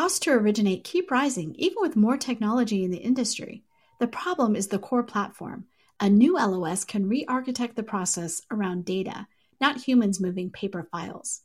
Costs 0.00 0.20
to 0.20 0.30
originate 0.30 0.82
keep 0.82 1.10
rising 1.10 1.54
even 1.58 1.76
with 1.80 1.94
more 1.94 2.16
technology 2.16 2.84
in 2.84 2.90
the 2.90 2.96
industry. 2.96 3.64
The 3.98 4.06
problem 4.06 4.56
is 4.56 4.68
the 4.68 4.78
core 4.78 5.02
platform. 5.02 5.66
A 6.00 6.08
new 6.08 6.36
LOS 6.38 6.84
can 6.84 7.06
re 7.06 7.26
architect 7.28 7.76
the 7.76 7.82
process 7.82 8.40
around 8.50 8.86
data, 8.86 9.26
not 9.60 9.82
humans 9.82 10.18
moving 10.18 10.48
paper 10.48 10.88
files. 10.90 11.42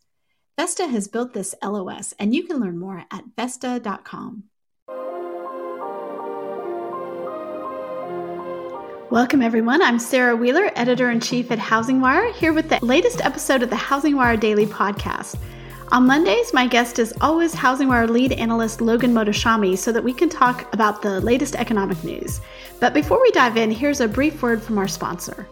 Vesta 0.57 0.87
has 0.87 1.09
built 1.09 1.33
this 1.33 1.53
LOS, 1.61 2.13
and 2.17 2.33
you 2.33 2.43
can 2.43 2.61
learn 2.61 2.77
more 2.77 3.03
at 3.11 3.25
Vesta.com. 3.35 4.45
Welcome, 9.11 9.41
everyone. 9.41 9.81
I'm 9.81 9.99
Sarah 9.99 10.37
Wheeler, 10.37 10.71
editor 10.77 11.11
in 11.11 11.19
chief 11.19 11.51
at 11.51 11.59
Housing 11.59 11.99
Wire, 11.99 12.31
here 12.31 12.53
with 12.53 12.69
the 12.69 12.79
latest 12.81 13.19
episode 13.19 13.63
of 13.63 13.69
the 13.69 13.75
Housing 13.75 14.15
Wire 14.15 14.37
Daily 14.37 14.65
Podcast. 14.65 15.35
On 15.91 16.07
Mondays, 16.07 16.51
my 16.51 16.67
guest 16.67 16.97
is 16.97 17.13
always 17.21 17.53
Housing 17.53 17.87
Wire 17.87 18.07
lead 18.07 18.31
analyst 18.33 18.81
Logan 18.81 19.13
Mohtashami 19.13 19.77
so 19.77 19.91
that 19.91 20.03
we 20.03 20.13
can 20.13 20.29
talk 20.29 20.73
about 20.73 21.01
the 21.01 21.21
latest 21.21 21.55
economic 21.55 22.03
news. 22.03 22.41
But 22.79 22.93
before 22.93 23.21
we 23.21 23.29
dive 23.31 23.55
in, 23.55 23.69
here's 23.69 24.01
a 24.01 24.07
brief 24.07 24.41
word 24.41 24.63
from 24.63 24.79
our 24.79 24.87
sponsor. 24.87 25.47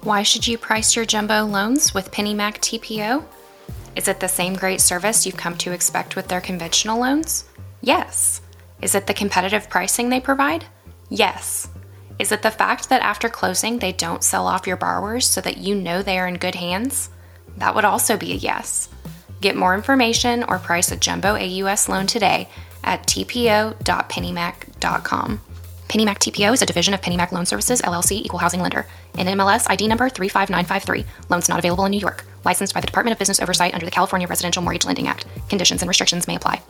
Why 0.00 0.22
should 0.22 0.46
you 0.46 0.56
price 0.56 0.96
your 0.96 1.04
jumbo 1.04 1.44
loans 1.44 1.92
with 1.92 2.10
PennyMac 2.10 2.58
TPO? 2.58 3.24
Is 3.94 4.08
it 4.08 4.20
the 4.20 4.28
same 4.28 4.54
great 4.54 4.80
service 4.80 5.26
you've 5.26 5.36
come 5.36 5.56
to 5.58 5.72
expect 5.72 6.16
with 6.16 6.28
their 6.28 6.40
conventional 6.40 6.98
loans? 6.98 7.44
Yes. 7.82 8.40
Is 8.80 8.94
it 8.94 9.06
the 9.06 9.14
competitive 9.14 9.68
pricing 9.68 10.08
they 10.08 10.20
provide? 10.20 10.64
Yes. 11.10 11.68
Is 12.18 12.30
it 12.30 12.42
the 12.42 12.50
fact 12.50 12.88
that 12.88 13.02
after 13.02 13.28
closing 13.28 13.78
they 13.78 13.92
don't 13.92 14.22
sell 14.22 14.46
off 14.46 14.66
your 14.66 14.76
borrowers 14.76 15.28
so 15.28 15.40
that 15.40 15.58
you 15.58 15.74
know 15.74 16.02
they 16.02 16.18
are 16.18 16.28
in 16.28 16.36
good 16.36 16.54
hands? 16.54 17.10
That 17.56 17.74
would 17.74 17.84
also 17.84 18.16
be 18.16 18.32
a 18.32 18.36
yes. 18.36 18.88
Get 19.40 19.56
more 19.56 19.74
information 19.74 20.44
or 20.44 20.58
price 20.58 20.92
a 20.92 20.96
jumbo 20.96 21.34
AUS 21.34 21.88
loan 21.88 22.06
today 22.06 22.48
at 22.84 23.06
tpo.pennymac.com. 23.06 25.40
PennyMac 25.88 26.18
TPO 26.18 26.54
is 26.54 26.62
a 26.62 26.66
division 26.66 26.94
of 26.94 27.02
PennyMac 27.02 27.30
Loan 27.30 27.46
Services, 27.46 27.82
LLC, 27.82 28.12
Equal 28.12 28.38
Housing 28.38 28.60
Lender. 28.60 28.86
NMLS 29.14 29.66
ID 29.68 29.86
number 29.86 30.08
35953. 30.08 31.04
Loans 31.28 31.48
not 31.48 31.58
available 31.58 31.84
in 31.84 31.90
New 31.90 32.00
York. 32.00 32.24
Licensed 32.44 32.74
by 32.74 32.80
the 32.80 32.86
Department 32.86 33.12
of 33.12 33.18
Business 33.18 33.40
Oversight 33.40 33.74
under 33.74 33.86
the 33.86 33.92
California 33.92 34.26
Residential 34.26 34.62
Mortgage 34.62 34.86
Lending 34.86 35.08
Act. 35.08 35.26
Conditions 35.48 35.82
and 35.82 35.88
restrictions 35.88 36.26
may 36.26 36.36
apply. 36.36 36.62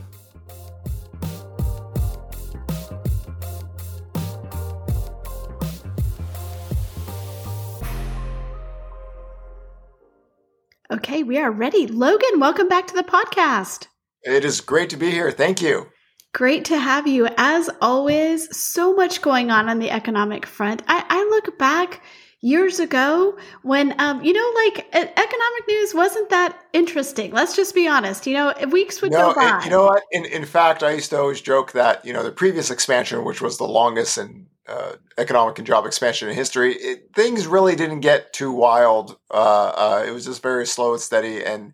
Okay, 10.93 11.23
we 11.23 11.39
are 11.39 11.51
ready. 11.51 11.87
Logan, 11.87 12.39
welcome 12.39 12.69
back 12.69 12.87
to 12.89 12.95
the 12.95 13.03
podcast. 13.03 13.87
It 14.23 14.45
is 14.45 14.61
great 14.61 14.91
to 14.91 14.99
be 14.99 15.11
here. 15.11 15.31
Thank 15.31 15.63
you. 15.63 15.87
Great 16.35 16.67
to 16.67 16.79
have 16.79 17.07
you. 17.07 17.27
As 17.39 17.71
always, 17.81 18.55
so 18.55 18.93
much 18.93 19.23
going 19.23 19.51
on 19.51 19.71
on 19.71 19.79
the 19.79 19.91
economic 19.91 20.45
front. 20.45 20.83
I, 20.87 21.03
I 21.09 21.25
look 21.31 21.59
back 21.59 22.03
years 22.43 22.81
ago 22.81 23.35
when, 23.63 23.99
um, 23.99 24.23
you 24.23 24.35
know, 24.35 24.53
like 24.57 24.87
economic 24.93 25.69
news 25.69 25.95
wasn't 25.95 26.29
that 26.29 26.61
interesting. 26.75 27.33
Let's 27.33 27.57
just 27.57 27.75
be 27.75 27.89
honest. 27.89 28.27
You 28.27 28.35
know, 28.35 28.55
weeks 28.71 29.01
would 29.01 29.13
no, 29.13 29.33
go 29.33 29.35
by. 29.37 29.63
You 29.65 29.71
know 29.71 29.87
what? 29.87 30.03
In, 30.13 30.27
in 30.27 30.45
fact, 30.45 30.83
I 30.83 30.93
used 30.93 31.09
to 31.11 31.19
always 31.19 31.41
joke 31.41 31.73
that, 31.73 32.05
you 32.05 32.13
know, 32.13 32.23
the 32.23 32.31
previous 32.31 32.71
expansion, 32.71 33.25
which 33.25 33.41
was 33.41 33.57
the 33.57 33.65
longest 33.65 34.19
and 34.19 34.49
uh, 34.69 34.93
economic 35.19 35.59
and 35.59 35.67
job 35.67 35.87
expansion 35.87 36.29
in 36.29 36.35
history, 36.35 36.75
it, 36.75 37.11
things 37.15 37.47
really 37.47 37.77
didn't 37.77 38.01
get 38.01 38.33
too 38.33 38.53
wild. 38.53 39.19
Uh, 39.31 39.73
uh, 39.77 40.05
it 40.07 40.11
was 40.11 40.25
just 40.25 40.43
very 40.43 40.67
slow 40.67 40.93
and 40.93 41.01
steady. 41.01 41.45
And 41.45 41.73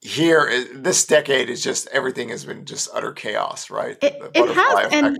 here, 0.00 0.50
this 0.74 1.06
decade 1.06 1.50
is 1.50 1.62
just 1.62 1.88
everything 1.88 2.30
has 2.30 2.44
been 2.44 2.64
just 2.64 2.88
utter 2.94 3.12
chaos, 3.12 3.70
right? 3.70 3.98
It, 4.02 4.16
it 4.34 4.54
has, 4.54 4.92
and 4.92 5.18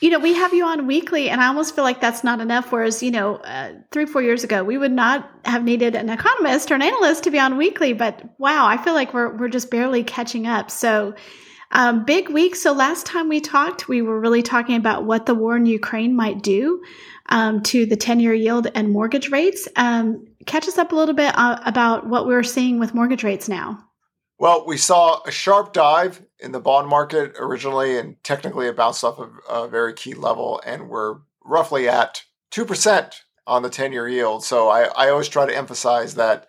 you 0.00 0.10
know, 0.10 0.18
we 0.18 0.34
have 0.34 0.52
you 0.52 0.64
on 0.64 0.88
weekly, 0.88 1.30
and 1.30 1.40
I 1.40 1.46
almost 1.46 1.74
feel 1.76 1.84
like 1.84 2.00
that's 2.00 2.24
not 2.24 2.40
enough. 2.40 2.72
Whereas, 2.72 3.02
you 3.02 3.12
know, 3.12 3.36
uh, 3.36 3.74
three, 3.92 4.06
four 4.06 4.20
years 4.20 4.42
ago, 4.42 4.64
we 4.64 4.76
would 4.76 4.92
not 4.92 5.30
have 5.44 5.62
needed 5.62 5.94
an 5.94 6.10
economist 6.10 6.72
or 6.72 6.74
an 6.74 6.82
analyst 6.82 7.22
to 7.24 7.30
be 7.30 7.38
on 7.38 7.56
weekly. 7.56 7.92
But 7.92 8.20
wow, 8.38 8.66
I 8.66 8.76
feel 8.76 8.94
like 8.94 9.14
we're 9.14 9.34
we're 9.36 9.48
just 9.48 9.70
barely 9.70 10.02
catching 10.02 10.48
up. 10.48 10.72
So 10.72 11.14
um, 11.72 12.04
big 12.04 12.28
week. 12.28 12.56
So 12.56 12.72
last 12.72 13.06
time 13.06 13.28
we 13.28 13.40
talked, 13.40 13.88
we 13.88 14.02
were 14.02 14.20
really 14.20 14.42
talking 14.42 14.76
about 14.76 15.04
what 15.04 15.26
the 15.26 15.34
war 15.34 15.56
in 15.56 15.66
Ukraine 15.66 16.14
might 16.14 16.42
do 16.42 16.82
um, 17.28 17.62
to 17.64 17.86
the 17.86 17.96
10 17.96 18.20
year 18.20 18.34
yield 18.34 18.68
and 18.74 18.90
mortgage 18.90 19.30
rates. 19.30 19.68
Um, 19.76 20.26
catch 20.46 20.68
us 20.68 20.78
up 20.78 20.92
a 20.92 20.96
little 20.96 21.14
bit 21.14 21.36
uh, 21.36 21.60
about 21.64 22.06
what 22.06 22.26
we're 22.26 22.42
seeing 22.42 22.78
with 22.78 22.94
mortgage 22.94 23.24
rates 23.24 23.48
now. 23.48 23.84
Well, 24.38 24.66
we 24.66 24.76
saw 24.76 25.22
a 25.24 25.30
sharp 25.30 25.72
dive 25.72 26.22
in 26.40 26.52
the 26.52 26.60
bond 26.60 26.88
market 26.88 27.34
originally, 27.38 27.96
and 27.96 28.22
technically 28.24 28.66
it 28.66 28.76
bounced 28.76 29.04
off 29.04 29.18
of 29.18 29.30
a 29.48 29.68
very 29.68 29.94
key 29.94 30.14
level, 30.14 30.60
and 30.66 30.88
we're 30.88 31.18
roughly 31.44 31.88
at 31.88 32.24
2% 32.50 33.14
on 33.46 33.62
the 33.62 33.70
10 33.70 33.92
year 33.92 34.08
yield. 34.08 34.44
So 34.44 34.68
I, 34.68 34.84
I 34.96 35.10
always 35.10 35.28
try 35.28 35.46
to 35.46 35.56
emphasize 35.56 36.16
that 36.16 36.48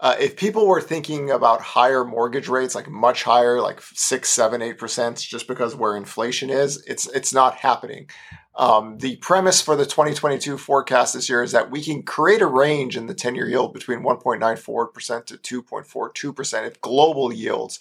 uh, 0.00 0.14
if 0.20 0.36
people 0.36 0.66
were 0.66 0.80
thinking 0.80 1.30
about 1.30 1.60
higher 1.60 2.04
mortgage 2.04 2.48
rates, 2.48 2.74
like 2.74 2.88
much 2.88 3.24
higher, 3.24 3.60
like 3.60 3.80
six, 3.82 4.28
seven, 4.30 4.62
eight 4.62 4.78
percent, 4.78 5.18
just 5.18 5.48
because 5.48 5.74
where 5.74 5.96
inflation 5.96 6.50
is, 6.50 6.82
it's 6.86 7.08
it's 7.08 7.32
not 7.32 7.56
happening. 7.56 8.08
Um, 8.54 8.98
the 8.98 9.16
premise 9.16 9.60
for 9.60 9.76
the 9.76 9.86
2022 9.86 10.58
forecast 10.58 11.14
this 11.14 11.28
year 11.28 11.42
is 11.44 11.52
that 11.52 11.70
we 11.70 11.82
can 11.82 12.02
create 12.02 12.42
a 12.42 12.46
range 12.46 12.96
in 12.96 13.06
the 13.06 13.14
10-year 13.14 13.48
yield 13.48 13.72
between 13.72 14.00
1.94% 14.00 15.26
to 15.26 15.62
2.42% 15.62 16.66
if 16.66 16.80
global 16.80 17.32
yields 17.32 17.78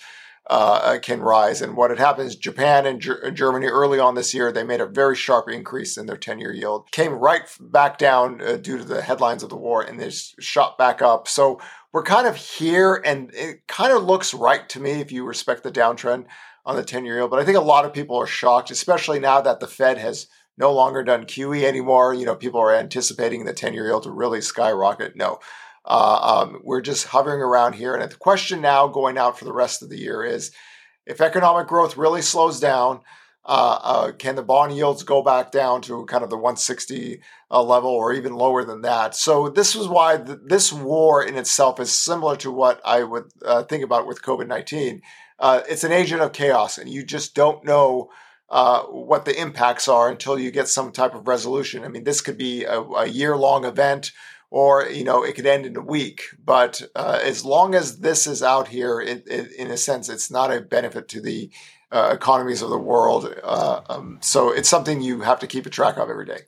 uh, 0.50 0.98
can 1.02 1.22
rise. 1.22 1.62
And 1.62 1.76
what 1.76 1.90
had 1.90 2.00
happened 2.00 2.28
is 2.28 2.36
Japan 2.36 2.86
and 2.86 3.02
G- 3.02 3.32
Germany 3.34 3.68
early 3.68 4.00
on 4.00 4.16
this 4.16 4.34
year, 4.34 4.52
they 4.52 4.64
made 4.64 4.80
a 4.80 4.86
very 4.86 5.16
sharp 5.16 5.50
increase 5.50 5.98
in 5.98 6.06
their 6.06 6.18
10 6.18 6.40
year 6.40 6.54
yield, 6.54 6.92
came 6.92 7.14
right 7.14 7.44
back 7.60 7.98
down 7.98 8.42
uh, 8.42 8.56
due 8.58 8.78
to 8.78 8.84
the 8.84 9.02
headlines 9.02 9.44
of 9.44 9.50
the 9.50 9.58
war, 9.58 9.82
and 9.82 10.00
they 10.00 10.10
shot 10.10 10.78
back 10.78 11.02
up. 11.02 11.28
So 11.28 11.60
we're 11.94 12.04
kind 12.04 12.28
of 12.28 12.36
here, 12.36 13.02
and 13.04 13.34
it 13.34 13.68
kind 13.68 13.94
of 13.94 14.04
looks 14.04 14.34
right 14.34 14.68
to 14.70 14.80
me 14.80 14.92
if 15.02 15.12
you 15.12 15.26
respect 15.26 15.64
the 15.64 15.72
downtrend 15.72 16.26
on 16.66 16.76
the 16.76 16.84
10 16.84 17.06
year 17.06 17.18
yield. 17.18 17.32
But 17.32 17.40
I 17.40 17.46
think 17.46 17.58
a 17.58 17.62
lot 17.62 17.86
of 17.86 17.94
people 17.94 18.18
are 18.18 18.28
shocked, 18.28 18.72
especially 18.72 19.20
now 19.20 19.42
that 19.42 19.60
the 19.60 19.68
Fed 19.68 19.98
has 19.98 20.28
no 20.58 20.74
longer 20.74 21.04
done 21.04 21.26
QE 21.26 21.64
anymore. 21.64 22.14
You 22.14 22.26
know, 22.26 22.36
people 22.36 22.60
are 22.60 22.76
anticipating 22.76 23.46
the 23.46 23.54
10 23.54 23.74
year 23.74 23.86
yield 23.88 24.04
to 24.04 24.12
really 24.12 24.42
skyrocket. 24.42 25.16
No. 25.16 25.40
Uh, 25.86 26.46
um, 26.46 26.60
we're 26.64 26.82
just 26.82 27.08
hovering 27.08 27.42
around 27.42 27.74
here. 27.74 27.96
And 27.96 28.12
the 28.12 28.16
question 28.16 28.60
now 28.60 28.88
going 28.88 29.18
out 29.18 29.40
for 29.40 29.46
the 29.46 29.54
rest 29.54 29.82
of 29.82 29.90
the 29.90 29.98
year 29.98 30.24
is 30.24 30.52
if 31.06 31.22
economic 31.22 31.68
growth 31.68 31.96
really 31.96 32.22
slows 32.22 32.60
down, 32.60 33.00
uh, 33.48 33.80
uh, 33.82 34.12
can 34.12 34.36
the 34.36 34.44
bond 34.44 34.76
yields 34.76 35.04
go 35.04 35.22
back 35.22 35.52
down 35.52 35.82
to 35.82 36.06
kind 36.06 36.22
of 36.22 36.30
the 36.30 36.36
160 36.36 37.22
uh, 37.50 37.64
level 37.64 37.90
or 37.90 38.12
even 38.12 38.36
lower 38.36 38.66
than 38.66 38.82
that? 38.82 39.16
So 39.16 39.48
this 39.48 39.74
is 39.74 39.88
why 39.88 40.18
th- 40.18 40.40
this 40.46 40.74
war 40.74 41.24
in 41.24 41.38
itself 41.38 41.80
is 41.80 41.98
similar 41.98 42.36
to 42.38 42.52
what 42.52 42.82
I 42.84 43.04
would 43.04 43.32
uh, 43.46 43.64
think 43.64 43.86
about 43.86 44.06
with 44.06 44.22
COVID-19. 44.22 45.00
Uh, 45.40 45.62
it's 45.70 45.86
an 45.86 45.94
agent 45.94 46.22
of 46.22 46.34
chaos, 46.34 46.78
and 46.78 46.90
you 46.90 47.06
just 47.06 47.36
don't 47.36 47.64
know 47.64 48.10
uh, 48.50 48.82
what 48.84 49.24
the 49.24 49.40
impacts 49.40 49.88
are 49.88 50.10
until 50.10 50.38
you 50.38 50.52
get 50.52 50.68
some 50.68 50.92
type 50.92 51.16
of 51.16 51.28
resolution. 51.28 51.86
I 51.86 51.88
mean, 51.88 52.04
this 52.04 52.20
could 52.20 52.38
be 52.38 52.66
a, 52.66 52.82
a 52.82 53.08
year-long 53.08 53.64
event 53.64 54.12
or 54.50 54.88
you 54.90 55.04
know 55.04 55.24
it 55.24 55.36
could 55.36 55.46
end 55.46 55.66
in 55.66 55.76
a 55.76 55.82
week 55.82 56.22
but 56.42 56.82
as 56.96 57.44
long 57.44 57.76
as 57.76 58.00
this 58.00 58.26
is 58.26 58.42
out 58.42 58.70
here 58.70 59.02
it, 59.02 59.28
it, 59.28 59.52
in 59.52 59.70
a 59.70 59.76
sense 59.76 60.08
it's 60.08 60.32
not 60.32 60.54
a 60.54 60.62
benefit 60.62 61.10
to 61.10 61.20
the 61.20 61.52
uh, 61.92 62.12
economies 62.14 62.62
of 62.62 62.70
the 62.70 62.78
world. 62.78 63.34
Uh, 63.44 63.82
um, 63.90 64.18
so 64.22 64.52
it's 64.52 64.70
something 64.70 65.02
you 65.02 65.22
have 65.22 65.40
to 65.40 65.48
keep 65.48 65.66
a 65.66 65.70
track 65.70 65.98
of 65.98 66.10
every 66.10 66.26
day. 66.26 66.42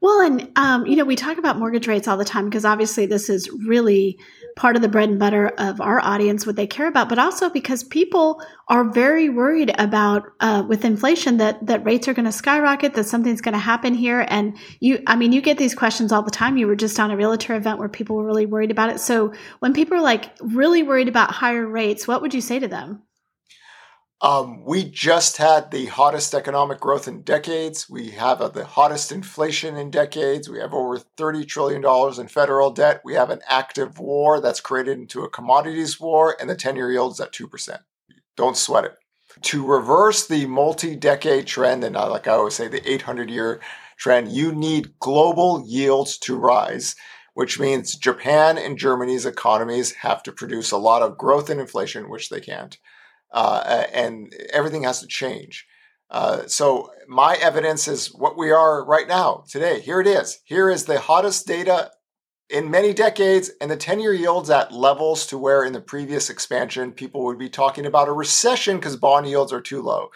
Well, 0.00 0.20
and 0.20 0.50
um, 0.56 0.86
you 0.86 0.96
know, 0.96 1.04
we 1.04 1.16
talk 1.16 1.38
about 1.38 1.58
mortgage 1.58 1.88
rates 1.88 2.06
all 2.06 2.16
the 2.16 2.24
time 2.24 2.44
because 2.44 2.64
obviously 2.64 3.06
this 3.06 3.28
is 3.28 3.48
really 3.66 4.18
part 4.54 4.76
of 4.76 4.82
the 4.82 4.88
bread 4.88 5.08
and 5.08 5.18
butter 5.18 5.48
of 5.58 5.80
our 5.80 6.00
audience, 6.00 6.46
what 6.46 6.56
they 6.56 6.66
care 6.66 6.86
about, 6.86 7.08
but 7.08 7.18
also 7.18 7.50
because 7.50 7.82
people 7.82 8.42
are 8.68 8.84
very 8.84 9.28
worried 9.28 9.74
about 9.78 10.24
uh, 10.40 10.64
with 10.66 10.84
inflation 10.84 11.38
that 11.38 11.64
that 11.66 11.84
rates 11.84 12.08
are 12.08 12.14
going 12.14 12.26
to 12.26 12.32
skyrocket, 12.32 12.94
that 12.94 13.04
something's 13.04 13.40
going 13.40 13.54
to 13.54 13.58
happen 13.58 13.94
here. 13.94 14.24
And 14.28 14.56
you, 14.80 15.02
I 15.06 15.16
mean, 15.16 15.32
you 15.32 15.40
get 15.40 15.58
these 15.58 15.74
questions 15.74 16.12
all 16.12 16.22
the 16.22 16.30
time. 16.30 16.56
You 16.56 16.66
were 16.66 16.76
just 16.76 17.00
on 17.00 17.10
a 17.10 17.16
realtor 17.16 17.54
event 17.54 17.78
where 17.78 17.88
people 17.88 18.16
were 18.16 18.26
really 18.26 18.46
worried 18.46 18.70
about 18.70 18.90
it. 18.90 19.00
So 19.00 19.32
when 19.58 19.72
people 19.72 19.96
are 19.96 20.02
like 20.02 20.36
really 20.40 20.82
worried 20.82 21.08
about 21.08 21.30
higher 21.30 21.66
rates, 21.66 22.06
what 22.06 22.22
would 22.22 22.34
you 22.34 22.40
say 22.40 22.58
to 22.58 22.68
them? 22.68 23.02
Um, 24.22 24.64
we 24.64 24.84
just 24.84 25.36
had 25.36 25.70
the 25.70 25.86
hottest 25.86 26.32
economic 26.32 26.80
growth 26.80 27.06
in 27.06 27.20
decades. 27.20 27.88
We 27.88 28.12
have 28.12 28.40
a, 28.40 28.48
the 28.48 28.64
hottest 28.64 29.12
inflation 29.12 29.76
in 29.76 29.90
decades. 29.90 30.48
We 30.48 30.58
have 30.58 30.72
over 30.72 30.98
$30 30.98 31.46
trillion 31.46 31.84
in 32.18 32.28
federal 32.28 32.70
debt. 32.70 33.02
We 33.04 33.12
have 33.14 33.28
an 33.28 33.40
active 33.46 33.98
war 33.98 34.40
that's 34.40 34.60
created 34.60 34.98
into 34.98 35.22
a 35.22 35.28
commodities 35.28 36.00
war, 36.00 36.34
and 36.40 36.48
the 36.48 36.54
10 36.54 36.76
year 36.76 36.90
yield 36.90 37.12
is 37.12 37.20
at 37.20 37.32
2%. 37.32 37.78
Don't 38.36 38.56
sweat 38.56 38.84
it. 38.84 38.96
To 39.42 39.66
reverse 39.66 40.26
the 40.26 40.46
multi 40.46 40.96
decade 40.96 41.46
trend, 41.46 41.84
and 41.84 41.94
like 41.94 42.26
I 42.26 42.32
always 42.32 42.54
say, 42.54 42.68
the 42.68 42.90
800 42.90 43.28
year 43.28 43.60
trend, 43.98 44.32
you 44.32 44.50
need 44.50 44.98
global 44.98 45.62
yields 45.66 46.16
to 46.18 46.36
rise 46.36 46.96
which 47.34 47.60
means 47.60 47.94
Japan 47.94 48.56
and 48.56 48.78
Germany's 48.78 49.26
economies 49.26 49.92
have 49.96 50.22
to 50.22 50.32
produce 50.32 50.70
a 50.70 50.78
lot 50.78 51.02
of 51.02 51.18
growth 51.18 51.50
and 51.50 51.60
inflation, 51.60 52.08
which 52.08 52.30
they 52.30 52.40
can't. 52.40 52.78
Uh, 53.32 53.84
and 53.92 54.32
everything 54.52 54.84
has 54.84 55.00
to 55.00 55.06
change. 55.06 55.66
Uh, 56.10 56.46
so 56.46 56.90
my 57.08 57.34
evidence 57.40 57.88
is 57.88 58.14
what 58.14 58.38
we 58.38 58.50
are 58.50 58.84
right 58.84 59.08
now 59.08 59.44
today. 59.48 59.80
Here 59.80 60.00
it 60.00 60.06
is. 60.06 60.38
Here 60.44 60.70
is 60.70 60.84
the 60.84 61.00
hottest 61.00 61.46
data 61.46 61.90
in 62.48 62.70
many 62.70 62.94
decades, 62.94 63.50
and 63.60 63.70
the 63.70 63.76
10 63.76 63.98
year 63.98 64.12
yields 64.12 64.50
at 64.50 64.72
levels 64.72 65.26
to 65.26 65.38
where 65.38 65.64
in 65.64 65.72
the 65.72 65.80
previous 65.80 66.30
expansion 66.30 66.92
people 66.92 67.24
would 67.24 67.38
be 67.38 67.48
talking 67.48 67.86
about 67.86 68.08
a 68.08 68.12
recession 68.12 68.76
because 68.76 68.96
bond 68.96 69.26
yields 69.26 69.52
are 69.52 69.60
too 69.60 69.82
low. 69.82 70.10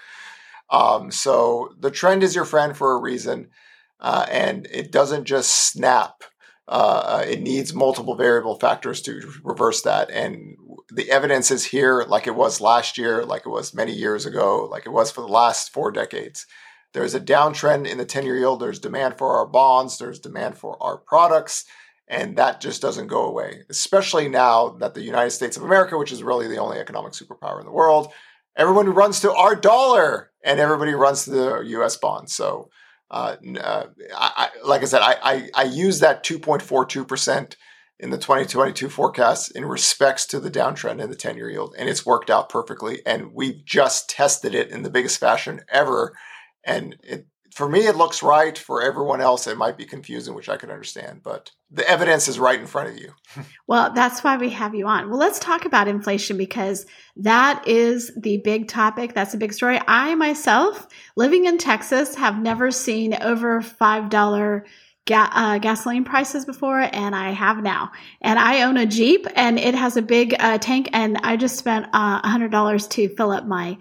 Um, 0.70 1.10
so 1.10 1.74
the 1.80 1.90
trend 1.90 2.22
is 2.22 2.34
your 2.36 2.44
friend 2.44 2.76
for 2.76 2.92
a 2.92 3.00
reason, 3.00 3.50
uh, 3.98 4.26
and 4.30 4.68
it 4.70 4.92
doesn't 4.92 5.24
just 5.24 5.50
snap. 5.50 6.22
Uh, 6.68 7.24
it 7.26 7.40
needs 7.40 7.74
multiple 7.74 8.14
variable 8.14 8.58
factors 8.58 9.02
to 9.02 9.20
reverse 9.42 9.82
that. 9.82 10.10
And 10.10 10.56
the 10.92 11.10
evidence 11.10 11.50
is 11.50 11.64
here, 11.64 12.04
like 12.06 12.26
it 12.26 12.34
was 12.34 12.60
last 12.60 12.96
year, 12.96 13.24
like 13.24 13.44
it 13.44 13.50
was 13.50 13.74
many 13.74 13.92
years 13.92 14.24
ago, 14.26 14.68
like 14.70 14.86
it 14.86 14.90
was 14.90 15.10
for 15.10 15.20
the 15.20 15.28
last 15.28 15.72
four 15.72 15.90
decades. 15.90 16.46
There's 16.92 17.14
a 17.14 17.20
downtrend 17.20 17.88
in 17.88 17.98
the 17.98 18.04
10 18.04 18.24
year 18.24 18.38
yield. 18.38 18.60
There's 18.60 18.78
demand 18.78 19.18
for 19.18 19.36
our 19.36 19.46
bonds, 19.46 19.98
there's 19.98 20.18
demand 20.18 20.58
for 20.58 20.80
our 20.82 20.96
products. 20.96 21.64
And 22.08 22.36
that 22.36 22.60
just 22.60 22.82
doesn't 22.82 23.06
go 23.06 23.24
away, 23.24 23.62
especially 23.70 24.28
now 24.28 24.70
that 24.80 24.94
the 24.94 25.02
United 25.02 25.30
States 25.30 25.56
of 25.56 25.62
America, 25.62 25.96
which 25.96 26.10
is 26.10 26.24
really 26.24 26.48
the 26.48 26.58
only 26.58 26.78
economic 26.78 27.12
superpower 27.12 27.60
in 27.60 27.66
the 27.66 27.72
world, 27.72 28.12
everyone 28.56 28.90
runs 28.90 29.20
to 29.20 29.32
our 29.32 29.54
dollar 29.54 30.32
and 30.44 30.58
everybody 30.58 30.92
runs 30.92 31.24
to 31.24 31.30
the 31.30 31.58
US 31.66 31.96
bonds. 31.96 32.34
So, 32.34 32.70
uh, 33.10 33.36
uh, 33.60 33.86
I, 34.14 34.48
like 34.64 34.82
I 34.82 34.86
said, 34.86 35.02
I, 35.02 35.16
I, 35.22 35.48
I 35.54 35.62
use 35.64 36.00
that 36.00 36.24
2.42% 36.24 37.56
in 37.98 38.10
the 38.10 38.16
2022 38.16 38.88
forecast 38.88 39.50
in 39.54 39.64
respects 39.64 40.26
to 40.26 40.40
the 40.40 40.50
downtrend 40.50 41.02
in 41.02 41.10
the 41.10 41.16
10 41.16 41.36
year 41.36 41.50
yield, 41.50 41.74
and 41.76 41.88
it's 41.88 42.06
worked 42.06 42.30
out 42.30 42.48
perfectly. 42.48 43.04
And 43.04 43.34
we've 43.34 43.64
just 43.64 44.08
tested 44.08 44.54
it 44.54 44.70
in 44.70 44.82
the 44.82 44.90
biggest 44.90 45.18
fashion 45.18 45.60
ever. 45.68 46.16
And 46.64 46.96
it, 47.02 47.26
for 47.52 47.68
me, 47.68 47.86
it 47.86 47.96
looks 47.96 48.22
right. 48.22 48.56
For 48.56 48.82
everyone 48.82 49.20
else, 49.20 49.46
it 49.46 49.56
might 49.56 49.76
be 49.76 49.84
confusing, 49.84 50.34
which 50.34 50.48
I 50.48 50.56
can 50.56 50.70
understand, 50.70 51.22
but 51.22 51.50
the 51.70 51.88
evidence 51.88 52.28
is 52.28 52.38
right 52.38 52.60
in 52.60 52.66
front 52.66 52.90
of 52.90 52.98
you. 52.98 53.12
well, 53.66 53.92
that's 53.92 54.22
why 54.22 54.36
we 54.36 54.50
have 54.50 54.74
you 54.74 54.86
on. 54.86 55.08
Well, 55.08 55.18
let's 55.18 55.38
talk 55.38 55.64
about 55.64 55.88
inflation 55.88 56.36
because 56.36 56.86
that 57.16 57.66
is 57.66 58.12
the 58.16 58.38
big 58.38 58.68
topic. 58.68 59.14
That's 59.14 59.34
a 59.34 59.38
big 59.38 59.52
story. 59.52 59.80
I 59.86 60.14
myself, 60.14 60.86
living 61.16 61.46
in 61.46 61.58
Texas, 61.58 62.14
have 62.16 62.40
never 62.40 62.70
seen 62.70 63.14
over 63.14 63.60
$5 63.60 64.64
ga- 65.06 65.30
uh, 65.32 65.58
gasoline 65.58 66.04
prices 66.04 66.44
before, 66.44 66.80
and 66.80 67.14
I 67.14 67.30
have 67.30 67.62
now. 67.62 67.90
And 68.20 68.38
I 68.38 68.62
own 68.62 68.76
a 68.76 68.86
Jeep, 68.86 69.26
and 69.34 69.58
it 69.58 69.74
has 69.74 69.96
a 69.96 70.02
big 70.02 70.34
uh, 70.38 70.58
tank, 70.58 70.90
and 70.92 71.18
I 71.22 71.36
just 71.36 71.56
spent 71.56 71.86
uh, 71.92 72.22
$100 72.22 72.90
to 72.90 73.08
fill 73.16 73.32
up 73.32 73.46
my 73.46 73.76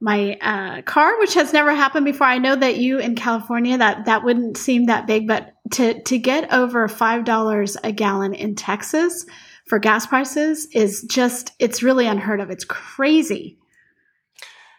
my 0.00 0.38
uh, 0.40 0.82
car, 0.82 1.18
which 1.18 1.34
has 1.34 1.52
never 1.52 1.74
happened 1.74 2.06
before. 2.06 2.26
I 2.26 2.38
know 2.38 2.56
that 2.56 2.78
you 2.78 2.98
in 2.98 3.14
California 3.14 3.76
that 3.76 4.06
that 4.06 4.24
wouldn't 4.24 4.56
seem 4.56 4.86
that 4.86 5.06
big, 5.06 5.28
but 5.28 5.54
to 5.72 6.02
to 6.02 6.18
get 6.18 6.52
over 6.52 6.88
five 6.88 7.24
dollars 7.24 7.76
a 7.84 7.92
gallon 7.92 8.34
in 8.34 8.54
Texas 8.54 9.26
for 9.66 9.78
gas 9.78 10.06
prices 10.06 10.66
is 10.72 11.02
just 11.02 11.52
it's 11.58 11.82
really 11.82 12.06
unheard 12.06 12.40
of. 12.40 12.50
It's 12.50 12.64
crazy. 12.64 13.58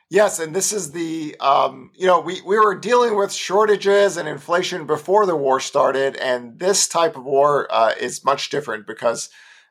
Yes, 0.09 0.39
and 0.39 0.53
this 0.53 0.73
is 0.73 0.91
the 0.91 1.37
um, 1.39 1.91
you 1.95 2.07
know 2.07 2.19
we 2.19 2.41
we 2.41 2.57
were 2.57 2.77
dealing 2.77 3.15
with 3.15 3.31
shortages 3.31 4.17
and 4.17 4.27
inflation 4.27 4.87
before 4.87 5.25
the 5.25 5.35
war 5.35 5.59
started, 5.59 6.17
and 6.17 6.59
this 6.59 6.87
type 6.87 7.15
of 7.15 7.23
war 7.23 7.67
uh, 7.69 7.93
is 7.99 8.25
much 8.25 8.49
different 8.49 8.87
because 8.87 9.29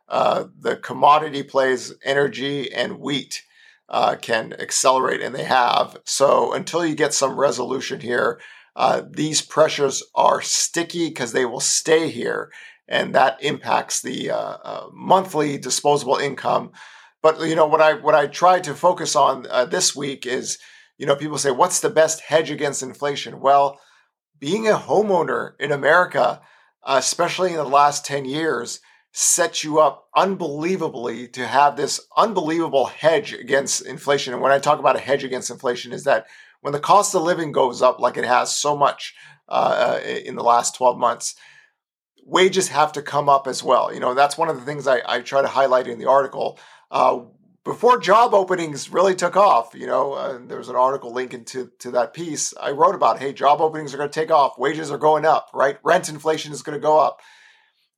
uh, 0.09 0.45
the 0.59 0.77
commodity 0.77 1.43
plays 1.43 1.93
energy 2.05 2.73
and 2.73 3.01
wheat 3.01 3.43
uh, 3.91 4.15
can 4.17 4.53
accelerate, 4.55 5.21
and 5.21 5.35
they 5.35 5.45
have. 5.45 5.99
So 6.05 6.53
until 6.53 6.87
you 6.87 6.95
get 6.95 7.13
some 7.13 7.39
resolution 7.39 8.01
here, 8.01 8.41
uh, 8.77 9.03
these 9.11 9.43
pressures 9.43 10.03
are 10.15 10.41
sticky 10.41 11.09
because 11.09 11.33
they 11.33 11.45
will 11.45 11.61
stay 11.61 12.09
here, 12.09 12.53
and 12.89 13.15
that 13.15 13.43
impacts 13.43 14.01
the 14.01 14.31
uh, 14.31 14.57
uh, 14.63 14.87
monthly 14.93 15.59
disposable 15.59 16.17
income. 16.17 16.71
But 17.21 17.41
you 17.41 17.57
know 17.57 17.67
what 17.67 17.81
I 17.81 17.95
what 17.95 18.15
I 18.15 18.29
try 18.29 18.61
to 18.61 18.75
focus 18.75 19.17
on 19.17 19.47
uh, 19.51 19.65
this 19.65 19.95
week 19.95 20.25
is, 20.25 20.59
you 20.97 21.05
know, 21.05 21.17
people 21.17 21.37
say, 21.39 21.51
"What's 21.51 21.81
the 21.81 21.91
best 21.91 22.21
hedge 22.21 22.51
against 22.51 22.83
inflation?" 22.83 23.41
Well, 23.41 23.81
being 24.39 24.69
a 24.69 24.79
homeowner 24.79 25.53
in 25.59 25.73
America, 25.73 26.41
especially 26.87 27.51
in 27.51 27.57
the 27.57 27.65
last 27.65 28.07
ten 28.07 28.25
years, 28.25 28.81
sets 29.13 29.65
you 29.65 29.81
up 29.81 30.09
unbelievably 30.15 31.29
to 31.29 31.47
have 31.47 31.77
this 31.77 32.01
unbelievable 32.17 32.87
hedge 32.87 33.33
against 33.33 33.85
inflation. 33.85 34.33
And 34.33 34.43
when 34.43 34.53
I 34.53 34.59
talk 34.59 34.79
about 34.79 34.97
a 34.97 35.01
hedge 35.01 35.25
against 35.25 35.51
inflation, 35.51 35.93
is 35.93 36.05
that 36.05 36.27
when 36.61 36.73
the 36.73 36.81
cost 36.81 37.15
of 37.15 37.23
living 37.23 37.53
goes 37.53 37.83
up 37.83 37.99
like 37.99 38.17
it 38.17 38.25
has 38.25 38.55
so 38.55 38.77
much 38.77 39.15
uh, 39.49 39.99
uh 39.99 40.07
in 40.07 40.37
the 40.37 40.45
last 40.45 40.77
12 40.77 40.97
months, 40.97 41.35
wages 42.25 42.69
have 42.69 42.93
to 42.93 43.03
come 43.03 43.29
up 43.29 43.47
as 43.47 43.63
well. 43.63 43.93
You 43.93 44.01
know, 44.01 44.15
that's 44.15 44.39
one 44.39 44.49
of 44.49 44.57
the 44.57 44.63
things 44.63 44.87
I, 44.87 45.03
I 45.07 45.21
try 45.21 45.43
to 45.43 45.49
highlight 45.49 45.89
in 45.89 45.99
the 45.99 46.09
article. 46.09 46.59
Uh, 46.91 47.21
before 47.65 47.99
job 47.99 48.33
openings 48.33 48.91
really 48.91 49.15
took 49.15 49.37
off, 49.37 49.75
you 49.75 49.87
know, 49.87 50.15
uh, 50.15 50.39
there 50.47 50.59
was 50.59 50.69
an 50.69 50.77
article 50.77 51.13
linking 51.13 51.45
to, 51.47 51.71
to 51.81 51.91
that 51.91 52.15
piece. 52.15 52.55
I 52.61 52.71
wrote 52.71 52.95
about, 52.95 53.19
hey, 53.19 53.33
job 53.33 53.61
openings 53.61 53.93
are 53.93 53.99
going 53.99 54.09
to 54.09 54.21
take 54.21 54.31
off, 54.31 54.59
wages 54.59 54.91
are 54.91 54.99
going 54.99 55.27
up, 55.27 55.51
right? 55.53 55.79
Rent 55.83 56.09
inflation 56.09 56.53
is 56.53 56.63
going 56.63 56.79
to 56.79 56.83
go 56.83 56.99
up. 56.99 57.21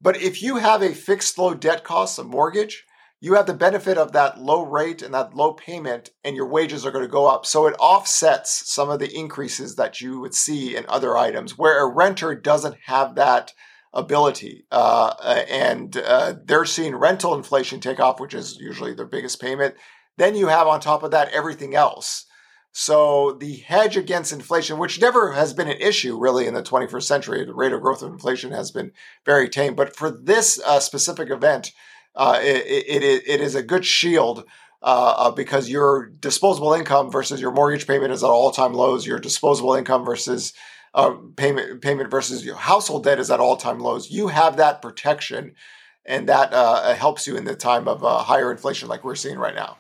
But 0.02 0.20
if 0.20 0.42
you 0.42 0.56
have 0.56 0.82
a 0.82 0.94
fixed 0.94 1.38
low 1.38 1.54
debt 1.54 1.84
cost, 1.84 2.18
a 2.18 2.24
mortgage, 2.24 2.84
you 3.20 3.34
have 3.34 3.46
the 3.46 3.54
benefit 3.54 3.96
of 3.96 4.10
that 4.12 4.40
low 4.40 4.62
rate 4.62 5.00
and 5.00 5.14
that 5.14 5.32
low 5.32 5.52
payment, 5.52 6.10
and 6.24 6.34
your 6.34 6.48
wages 6.48 6.84
are 6.84 6.90
going 6.90 7.04
to 7.04 7.10
go 7.10 7.28
up. 7.28 7.46
So 7.46 7.68
it 7.68 7.76
offsets 7.78 8.72
some 8.72 8.90
of 8.90 8.98
the 8.98 9.16
increases 9.16 9.76
that 9.76 10.00
you 10.00 10.18
would 10.18 10.34
see 10.34 10.74
in 10.74 10.84
other 10.88 11.16
items 11.16 11.56
where 11.56 11.80
a 11.80 11.86
renter 11.86 12.34
doesn't 12.34 12.76
have 12.86 13.14
that 13.14 13.52
ability. 13.94 14.66
Uh, 14.72 15.14
and 15.48 15.96
uh, 15.96 16.34
they're 16.44 16.64
seeing 16.64 16.96
rental 16.96 17.36
inflation 17.36 17.78
take 17.78 18.00
off, 18.00 18.18
which 18.18 18.34
is 18.34 18.56
usually 18.58 18.94
their 18.94 19.06
biggest 19.06 19.40
payment. 19.40 19.76
Then 20.18 20.34
you 20.34 20.48
have 20.48 20.66
on 20.66 20.80
top 20.80 21.04
of 21.04 21.12
that 21.12 21.28
everything 21.28 21.76
else. 21.76 22.26
So 22.72 23.32
the 23.32 23.56
hedge 23.56 23.98
against 23.98 24.32
inflation, 24.32 24.78
which 24.78 25.00
never 25.00 25.32
has 25.32 25.52
been 25.52 25.68
an 25.68 25.80
issue 25.80 26.18
really 26.18 26.46
in 26.46 26.54
the 26.54 26.62
21st 26.62 27.02
century, 27.02 27.44
the 27.44 27.54
rate 27.54 27.72
of 27.72 27.82
growth 27.82 28.02
of 28.02 28.10
inflation 28.10 28.50
has 28.52 28.70
been 28.70 28.92
very 29.26 29.50
tame. 29.50 29.74
But 29.74 29.94
for 29.94 30.10
this 30.10 30.58
uh, 30.64 30.80
specific 30.80 31.28
event, 31.28 31.72
uh, 32.16 32.40
it, 32.42 32.64
it, 32.66 33.22
it 33.26 33.40
is 33.42 33.54
a 33.54 33.62
good 33.62 33.84
shield 33.84 34.44
uh, 34.82 35.14
uh, 35.16 35.30
because 35.30 35.68
your 35.68 36.06
disposable 36.06 36.72
income 36.72 37.10
versus 37.10 37.42
your 37.42 37.52
mortgage 37.52 37.86
payment 37.86 38.12
is 38.12 38.24
at 38.24 38.30
all-time 38.30 38.72
lows. 38.72 39.06
Your 39.06 39.18
disposable 39.18 39.74
income 39.74 40.04
versus 40.04 40.54
uh, 40.94 41.14
payment 41.36 41.82
payment 41.82 42.10
versus 42.10 42.44
your 42.44 42.56
household 42.56 43.04
debt 43.04 43.20
is 43.20 43.30
at 43.30 43.38
all-time 43.38 43.80
lows. 43.80 44.10
You 44.10 44.28
have 44.28 44.56
that 44.56 44.82
protection, 44.82 45.54
and 46.04 46.28
that 46.28 46.52
uh, 46.52 46.94
helps 46.94 47.26
you 47.26 47.36
in 47.36 47.44
the 47.44 47.54
time 47.54 47.86
of 47.86 48.00
higher 48.00 48.50
inflation 48.50 48.88
like 48.88 49.04
we're 49.04 49.14
seeing 49.14 49.38
right 49.38 49.54
now. 49.54 49.76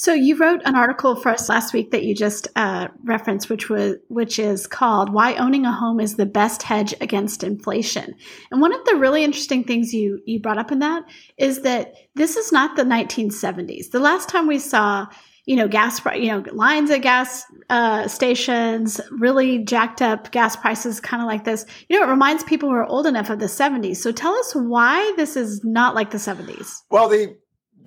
So 0.00 0.14
you 0.14 0.36
wrote 0.36 0.62
an 0.64 0.76
article 0.76 1.16
for 1.16 1.30
us 1.30 1.48
last 1.48 1.74
week 1.74 1.90
that 1.90 2.04
you 2.04 2.14
just 2.14 2.46
uh, 2.54 2.86
referenced, 3.02 3.50
which 3.50 3.68
was 3.68 3.96
which 4.06 4.38
is 4.38 4.68
called 4.68 5.12
"Why 5.12 5.34
Owning 5.34 5.66
a 5.66 5.72
Home 5.72 5.98
is 5.98 6.14
the 6.14 6.24
Best 6.24 6.62
Hedge 6.62 6.94
Against 7.00 7.42
Inflation." 7.42 8.14
And 8.52 8.60
one 8.60 8.72
of 8.72 8.84
the 8.84 8.94
really 8.94 9.24
interesting 9.24 9.64
things 9.64 9.92
you 9.92 10.20
you 10.24 10.38
brought 10.38 10.56
up 10.56 10.70
in 10.70 10.78
that 10.78 11.02
is 11.36 11.62
that 11.62 11.94
this 12.14 12.36
is 12.36 12.52
not 12.52 12.76
the 12.76 12.84
1970s. 12.84 13.90
The 13.90 13.98
last 13.98 14.28
time 14.28 14.46
we 14.46 14.60
saw 14.60 15.08
you 15.46 15.56
know 15.56 15.66
gas 15.66 16.00
you 16.14 16.28
know 16.28 16.44
lines 16.52 16.92
at 16.92 17.02
gas 17.02 17.42
uh, 17.68 18.06
stations 18.06 19.00
really 19.10 19.64
jacked 19.64 20.00
up 20.00 20.30
gas 20.30 20.54
prices 20.54 21.00
kind 21.00 21.22
of 21.22 21.26
like 21.26 21.42
this 21.42 21.66
you 21.88 21.98
know 21.98 22.06
it 22.06 22.10
reminds 22.10 22.44
people 22.44 22.68
who 22.68 22.74
are 22.76 22.86
old 22.86 23.06
enough 23.06 23.30
of 23.30 23.38
the 23.38 23.46
70s 23.46 23.96
so 23.96 24.12
tell 24.12 24.34
us 24.34 24.54
why 24.54 25.12
this 25.16 25.36
is 25.36 25.64
not 25.64 25.94
like 25.94 26.10
the 26.10 26.18
70s 26.18 26.82
well 26.90 27.08
the 27.08 27.34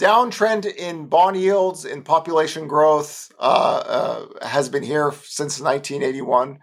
downtrend 0.01 0.65
in 0.65 1.05
bond 1.05 1.37
yields 1.37 1.85
in 1.85 2.01
population 2.01 2.67
growth 2.67 3.31
uh, 3.39 3.83
uh, 4.41 4.47
has 4.47 4.67
been 4.67 4.81
here 4.81 5.11
since 5.23 5.61
1981. 5.61 6.57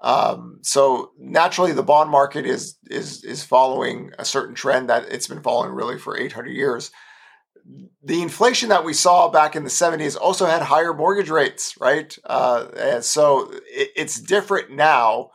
Um, 0.00 0.60
so 0.62 1.10
naturally, 1.18 1.72
the 1.72 1.82
bond 1.82 2.10
market 2.10 2.46
is 2.46 2.78
is 2.88 3.24
is 3.24 3.42
following 3.42 4.12
a 4.18 4.24
certain 4.24 4.54
trend 4.54 4.90
that 4.90 5.06
it's 5.10 5.26
been 5.26 5.42
following 5.42 5.72
really 5.72 5.98
for 5.98 6.16
800 6.16 6.50
years. 6.50 6.92
The 8.02 8.22
inflation 8.22 8.68
that 8.68 8.84
we 8.84 8.92
saw 8.92 9.28
back 9.28 9.56
in 9.56 9.64
the 9.64 9.70
70s 9.70 10.16
also 10.20 10.44
had 10.44 10.60
higher 10.60 10.92
mortgage 10.92 11.30
rates, 11.30 11.74
right? 11.80 12.16
Uh, 12.24 12.66
and 12.76 13.04
so 13.04 13.50
it, 13.50 13.90
it's 13.96 14.20
different 14.20 14.70
now, 14.70 15.30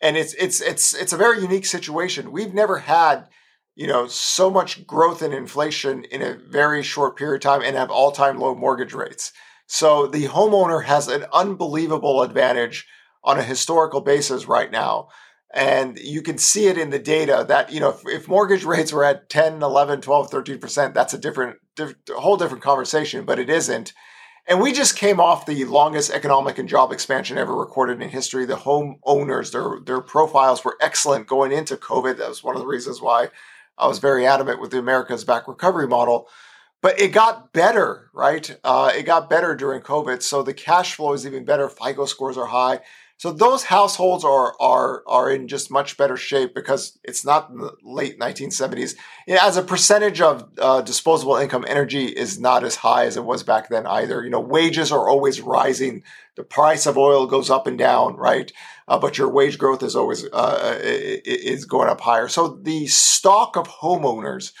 and 0.00 0.16
it's 0.16 0.32
it's 0.34 0.62
it's 0.62 0.94
it's 0.94 1.12
a 1.12 1.18
very 1.18 1.42
unique 1.42 1.66
situation. 1.66 2.32
We've 2.32 2.54
never 2.54 2.78
had 2.78 3.28
you 3.74 3.86
know, 3.86 4.06
so 4.06 4.50
much 4.50 4.86
growth 4.86 5.22
in 5.22 5.32
inflation 5.32 6.04
in 6.04 6.22
a 6.22 6.36
very 6.48 6.82
short 6.82 7.16
period 7.16 7.36
of 7.36 7.40
time 7.40 7.62
and 7.62 7.76
have 7.76 7.90
all 7.90 8.12
time 8.12 8.38
low 8.38 8.54
mortgage 8.54 8.92
rates. 8.92 9.32
So 9.66 10.06
the 10.06 10.26
homeowner 10.26 10.84
has 10.84 11.08
an 11.08 11.24
unbelievable 11.32 12.22
advantage 12.22 12.86
on 13.24 13.38
a 13.38 13.42
historical 13.42 14.00
basis 14.00 14.46
right 14.46 14.70
now. 14.70 15.08
And 15.54 15.98
you 15.98 16.22
can 16.22 16.38
see 16.38 16.66
it 16.66 16.78
in 16.78 16.90
the 16.90 16.98
data 16.98 17.44
that, 17.48 17.72
you 17.72 17.80
know, 17.80 17.90
if, 17.90 18.00
if 18.06 18.28
mortgage 18.28 18.64
rates 18.64 18.92
were 18.92 19.04
at 19.04 19.28
10, 19.28 19.62
11, 19.62 20.00
12, 20.00 20.30
13%, 20.30 20.94
that's 20.94 21.14
a 21.14 21.18
different, 21.18 21.58
a 21.78 21.92
whole 22.14 22.36
different 22.36 22.62
conversation, 22.62 23.24
but 23.24 23.38
it 23.38 23.50
isn't. 23.50 23.92
And 24.46 24.60
we 24.60 24.72
just 24.72 24.96
came 24.96 25.20
off 25.20 25.46
the 25.46 25.64
longest 25.66 26.10
economic 26.10 26.58
and 26.58 26.68
job 26.68 26.90
expansion 26.90 27.38
ever 27.38 27.54
recorded 27.54 28.02
in 28.02 28.08
history. 28.08 28.44
The 28.44 28.56
home 28.56 28.98
owners, 29.04 29.52
their, 29.52 29.78
their 29.84 30.00
profiles 30.00 30.64
were 30.64 30.76
excellent 30.80 31.26
going 31.28 31.52
into 31.52 31.76
COVID. 31.76 32.16
That 32.16 32.28
was 32.28 32.42
one 32.42 32.56
of 32.56 32.60
the 32.60 32.66
reasons 32.66 33.00
why 33.00 33.28
I 33.78 33.86
was 33.86 33.98
very 33.98 34.26
adamant 34.26 34.60
with 34.60 34.70
the 34.70 34.78
America's 34.78 35.24
Back 35.24 35.48
recovery 35.48 35.86
model. 35.86 36.28
But 36.82 37.00
it 37.00 37.12
got 37.12 37.52
better, 37.52 38.10
right? 38.12 38.56
Uh, 38.64 38.90
it 38.94 39.04
got 39.04 39.30
better 39.30 39.54
during 39.54 39.82
COVID. 39.82 40.20
So 40.20 40.42
the 40.42 40.52
cash 40.52 40.94
flow 40.94 41.12
is 41.12 41.24
even 41.24 41.44
better. 41.44 41.68
FICO 41.68 42.06
scores 42.06 42.36
are 42.36 42.46
high. 42.46 42.80
So 43.22 43.30
those 43.30 43.62
households 43.62 44.24
are 44.24 44.56
are 44.60 45.04
are 45.06 45.30
in 45.30 45.46
just 45.46 45.70
much 45.70 45.96
better 45.96 46.16
shape 46.16 46.56
because 46.56 46.98
it's 47.04 47.24
not 47.24 47.54
the 47.54 47.70
late 47.84 48.18
1970s. 48.18 48.96
As 49.28 49.56
a 49.56 49.62
percentage 49.62 50.20
of 50.20 50.50
uh, 50.58 50.80
disposable 50.80 51.36
income, 51.36 51.64
energy 51.68 52.06
is 52.06 52.40
not 52.40 52.64
as 52.64 52.74
high 52.74 53.06
as 53.06 53.16
it 53.16 53.22
was 53.22 53.44
back 53.44 53.68
then 53.68 53.86
either. 53.86 54.24
You 54.24 54.30
know, 54.30 54.40
wages 54.40 54.90
are 54.90 55.08
always 55.08 55.40
rising. 55.40 56.02
The 56.36 56.42
price 56.42 56.84
of 56.84 56.98
oil 56.98 57.28
goes 57.28 57.48
up 57.48 57.68
and 57.68 57.78
down, 57.78 58.16
right? 58.16 58.50
Uh, 58.88 58.98
but 58.98 59.18
your 59.18 59.28
wage 59.28 59.58
growth 59.58 59.82
is 59.82 59.96
always 59.96 60.26
uh, 60.32 60.78
is 60.82 61.64
going 61.64 61.88
up 61.88 62.00
higher. 62.00 62.28
So 62.28 62.58
the 62.62 62.86
stock 62.86 63.56
of 63.56 63.68
homeowners, 63.68 64.52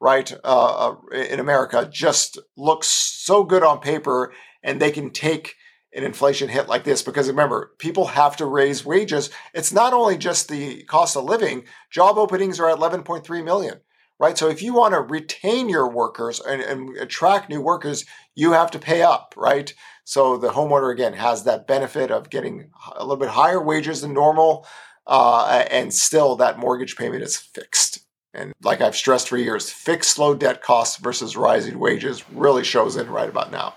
right, 0.00 0.32
uh, 0.44 0.90
uh, 0.90 1.16
in 1.16 1.40
America 1.40 1.88
just 1.90 2.38
looks 2.56 2.88
so 2.88 3.44
good 3.44 3.62
on 3.62 3.80
paper, 3.80 4.32
and 4.62 4.80
they 4.80 4.90
can 4.90 5.10
take 5.10 5.56
an 5.96 6.04
inflation 6.04 6.48
hit 6.48 6.68
like 6.68 6.84
this 6.84 7.02
because 7.02 7.26
remember, 7.26 7.72
people 7.78 8.06
have 8.06 8.36
to 8.36 8.46
raise 8.46 8.84
wages. 8.84 9.30
It's 9.54 9.72
not 9.72 9.94
only 9.94 10.18
just 10.18 10.48
the 10.48 10.82
cost 10.84 11.16
of 11.16 11.24
living, 11.24 11.64
job 11.90 12.18
openings 12.18 12.60
are 12.60 12.68
at 12.68 12.78
11.3 12.78 13.44
million, 13.44 13.80
right? 14.18 14.36
So 14.36 14.50
if 14.50 14.62
you 14.62 14.74
want 14.74 14.92
to 14.92 15.00
retain 15.00 15.70
your 15.70 15.90
workers 15.90 16.38
and, 16.38 16.60
and 16.60 16.96
attract 16.98 17.48
new 17.48 17.62
workers, 17.62 18.04
you 18.34 18.52
have 18.52 18.70
to 18.72 18.78
pay 18.78 19.02
up, 19.02 19.32
right? 19.38 19.72
So 20.06 20.36
the 20.36 20.50
homeowner 20.50 20.92
again 20.92 21.14
has 21.14 21.42
that 21.44 21.66
benefit 21.66 22.12
of 22.12 22.30
getting 22.30 22.70
a 22.94 23.02
little 23.02 23.16
bit 23.16 23.28
higher 23.28 23.60
wages 23.60 24.02
than 24.02 24.14
normal, 24.14 24.64
uh, 25.04 25.64
and 25.68 25.92
still 25.92 26.36
that 26.36 26.60
mortgage 26.60 26.94
payment 26.96 27.24
is 27.24 27.36
fixed. 27.36 27.98
And 28.32 28.54
like 28.62 28.80
I've 28.80 28.94
stressed 28.94 29.28
for 29.28 29.36
years, 29.36 29.68
fixed 29.68 30.16
low 30.16 30.32
debt 30.36 30.62
costs 30.62 30.98
versus 30.98 31.36
rising 31.36 31.80
wages 31.80 32.22
really 32.30 32.62
shows 32.62 32.96
in 32.96 33.10
right 33.10 33.28
about 33.28 33.50
now. 33.50 33.74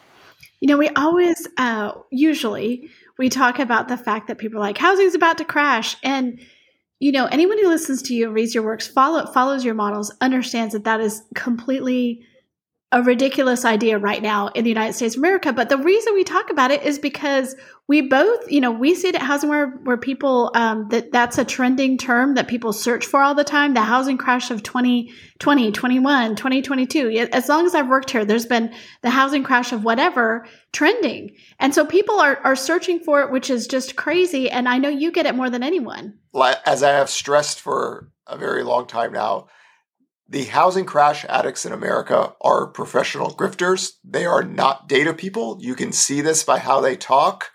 You 0.61 0.67
know, 0.67 0.77
we 0.77 0.89
always, 0.89 1.47
uh, 1.57 1.93
usually, 2.11 2.91
we 3.17 3.29
talk 3.29 3.57
about 3.57 3.87
the 3.87 3.97
fact 3.97 4.27
that 4.27 4.37
people 4.37 4.59
are 4.59 4.61
like, 4.61 4.77
housing's 4.77 5.15
about 5.15 5.39
to 5.39 5.45
crash. 5.45 5.95
And, 6.03 6.39
you 6.99 7.11
know, 7.11 7.25
anyone 7.25 7.57
who 7.57 7.69
listens 7.69 8.03
to 8.03 8.13
you, 8.13 8.29
reads 8.29 8.53
your 8.53 8.63
works, 8.63 8.85
follow, 8.85 9.25
follows 9.25 9.65
your 9.65 9.73
models, 9.73 10.13
understands 10.21 10.73
that 10.73 10.83
that 10.83 11.01
is 11.01 11.23
completely 11.33 12.23
a 12.91 13.03
ridiculous 13.03 13.65
idea 13.65 13.99
right 13.99 14.21
now 14.21 14.47
in 14.47 14.63
the 14.63 14.69
United 14.69 14.93
States 14.93 15.15
of 15.15 15.19
America. 15.19 15.53
But 15.53 15.69
the 15.69 15.77
reason 15.77 16.15
we 16.15 16.23
talk 16.23 16.49
about 16.49 16.71
it 16.71 16.81
is 16.81 16.97
because 16.97 17.55
we 17.87 18.01
both, 18.01 18.51
you 18.51 18.61
know, 18.61 18.71
we 18.71 18.95
see 18.95 19.09
it 19.09 19.15
at 19.15 19.21
Housing 19.21 19.49
Wire, 19.49 19.67
where 19.83 19.97
people, 19.97 20.51
um, 20.55 20.87
that 20.89 21.11
that's 21.11 21.37
a 21.37 21.45
trending 21.45 21.99
term 21.99 22.33
that 22.33 22.47
people 22.47 22.73
search 22.73 23.05
for 23.05 23.21
all 23.21 23.35
the 23.35 23.43
time. 23.43 23.75
The 23.75 23.81
housing 23.81 24.17
crash 24.17 24.49
of 24.49 24.63
2020, 24.63 25.71
21, 25.71 26.35
2022. 26.35 27.29
As 27.31 27.47
long 27.47 27.67
as 27.67 27.75
I've 27.75 27.89
worked 27.89 28.09
here, 28.09 28.25
there's 28.25 28.47
been 28.47 28.73
the 29.01 29.11
housing 29.11 29.43
crash 29.43 29.71
of 29.71 29.83
whatever 29.83 30.47
trending. 30.71 31.35
And 31.59 31.75
so 31.75 31.85
people 31.85 32.19
are, 32.19 32.37
are 32.43 32.55
searching 32.55 32.99
for 32.99 33.21
it, 33.21 33.31
which 33.31 33.51
is 33.51 33.67
just 33.67 33.95
crazy. 33.95 34.49
And 34.49 34.67
I 34.67 34.79
know 34.79 34.89
you 34.89 35.11
get 35.11 35.27
it 35.27 35.35
more 35.35 35.49
than 35.51 35.61
anyone. 35.63 36.15
As 36.65 36.81
I 36.81 36.89
have 36.91 37.09
stressed 37.09 37.59
for 37.59 38.09
a 38.25 38.37
very 38.37 38.63
long 38.63 38.87
time 38.87 39.13
now, 39.13 39.47
the 40.29 40.45
housing 40.45 40.85
crash 40.85 41.25
addicts 41.25 41.65
in 41.65 41.73
America 41.73 42.33
are 42.41 42.67
professional 42.67 43.31
grifters. 43.31 43.93
They 44.03 44.27
are 44.27 44.43
not 44.43 44.87
data 44.87 45.11
people. 45.13 45.57
You 45.59 45.73
can 45.73 45.91
see 45.91 46.21
this 46.21 46.43
by 46.43 46.59
how 46.59 46.81
they 46.81 46.95
talk. 46.95 47.49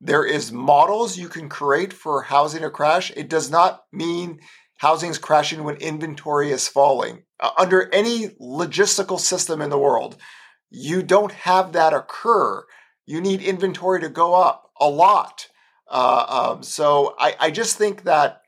There 0.00 0.24
is 0.24 0.52
models 0.52 1.18
you 1.18 1.28
can 1.28 1.48
create 1.48 1.92
for 1.92 2.22
housing 2.22 2.62
a 2.62 2.70
crash. 2.70 3.10
It 3.16 3.28
does 3.28 3.50
not 3.50 3.82
mean 3.92 4.38
housing 4.78 5.10
is 5.10 5.18
crashing 5.18 5.64
when 5.64 5.76
inventory 5.76 6.52
is 6.52 6.68
falling. 6.68 7.24
Uh, 7.40 7.50
under 7.58 7.92
any 7.92 8.28
logistical 8.40 9.18
system 9.18 9.60
in 9.60 9.68
the 9.68 9.78
world, 9.78 10.16
you 10.70 11.02
don't 11.02 11.32
have 11.32 11.72
that 11.72 11.92
occur. 11.92 12.64
You 13.06 13.20
need 13.20 13.42
inventory 13.42 14.00
to 14.02 14.08
go 14.08 14.34
up 14.34 14.70
a 14.80 14.88
lot. 14.88 15.48
Uh, 15.90 16.52
um, 16.54 16.62
so 16.62 17.16
I, 17.18 17.34
I, 17.40 17.50
just 17.50 17.76
think 17.76 18.04
that, 18.04 18.42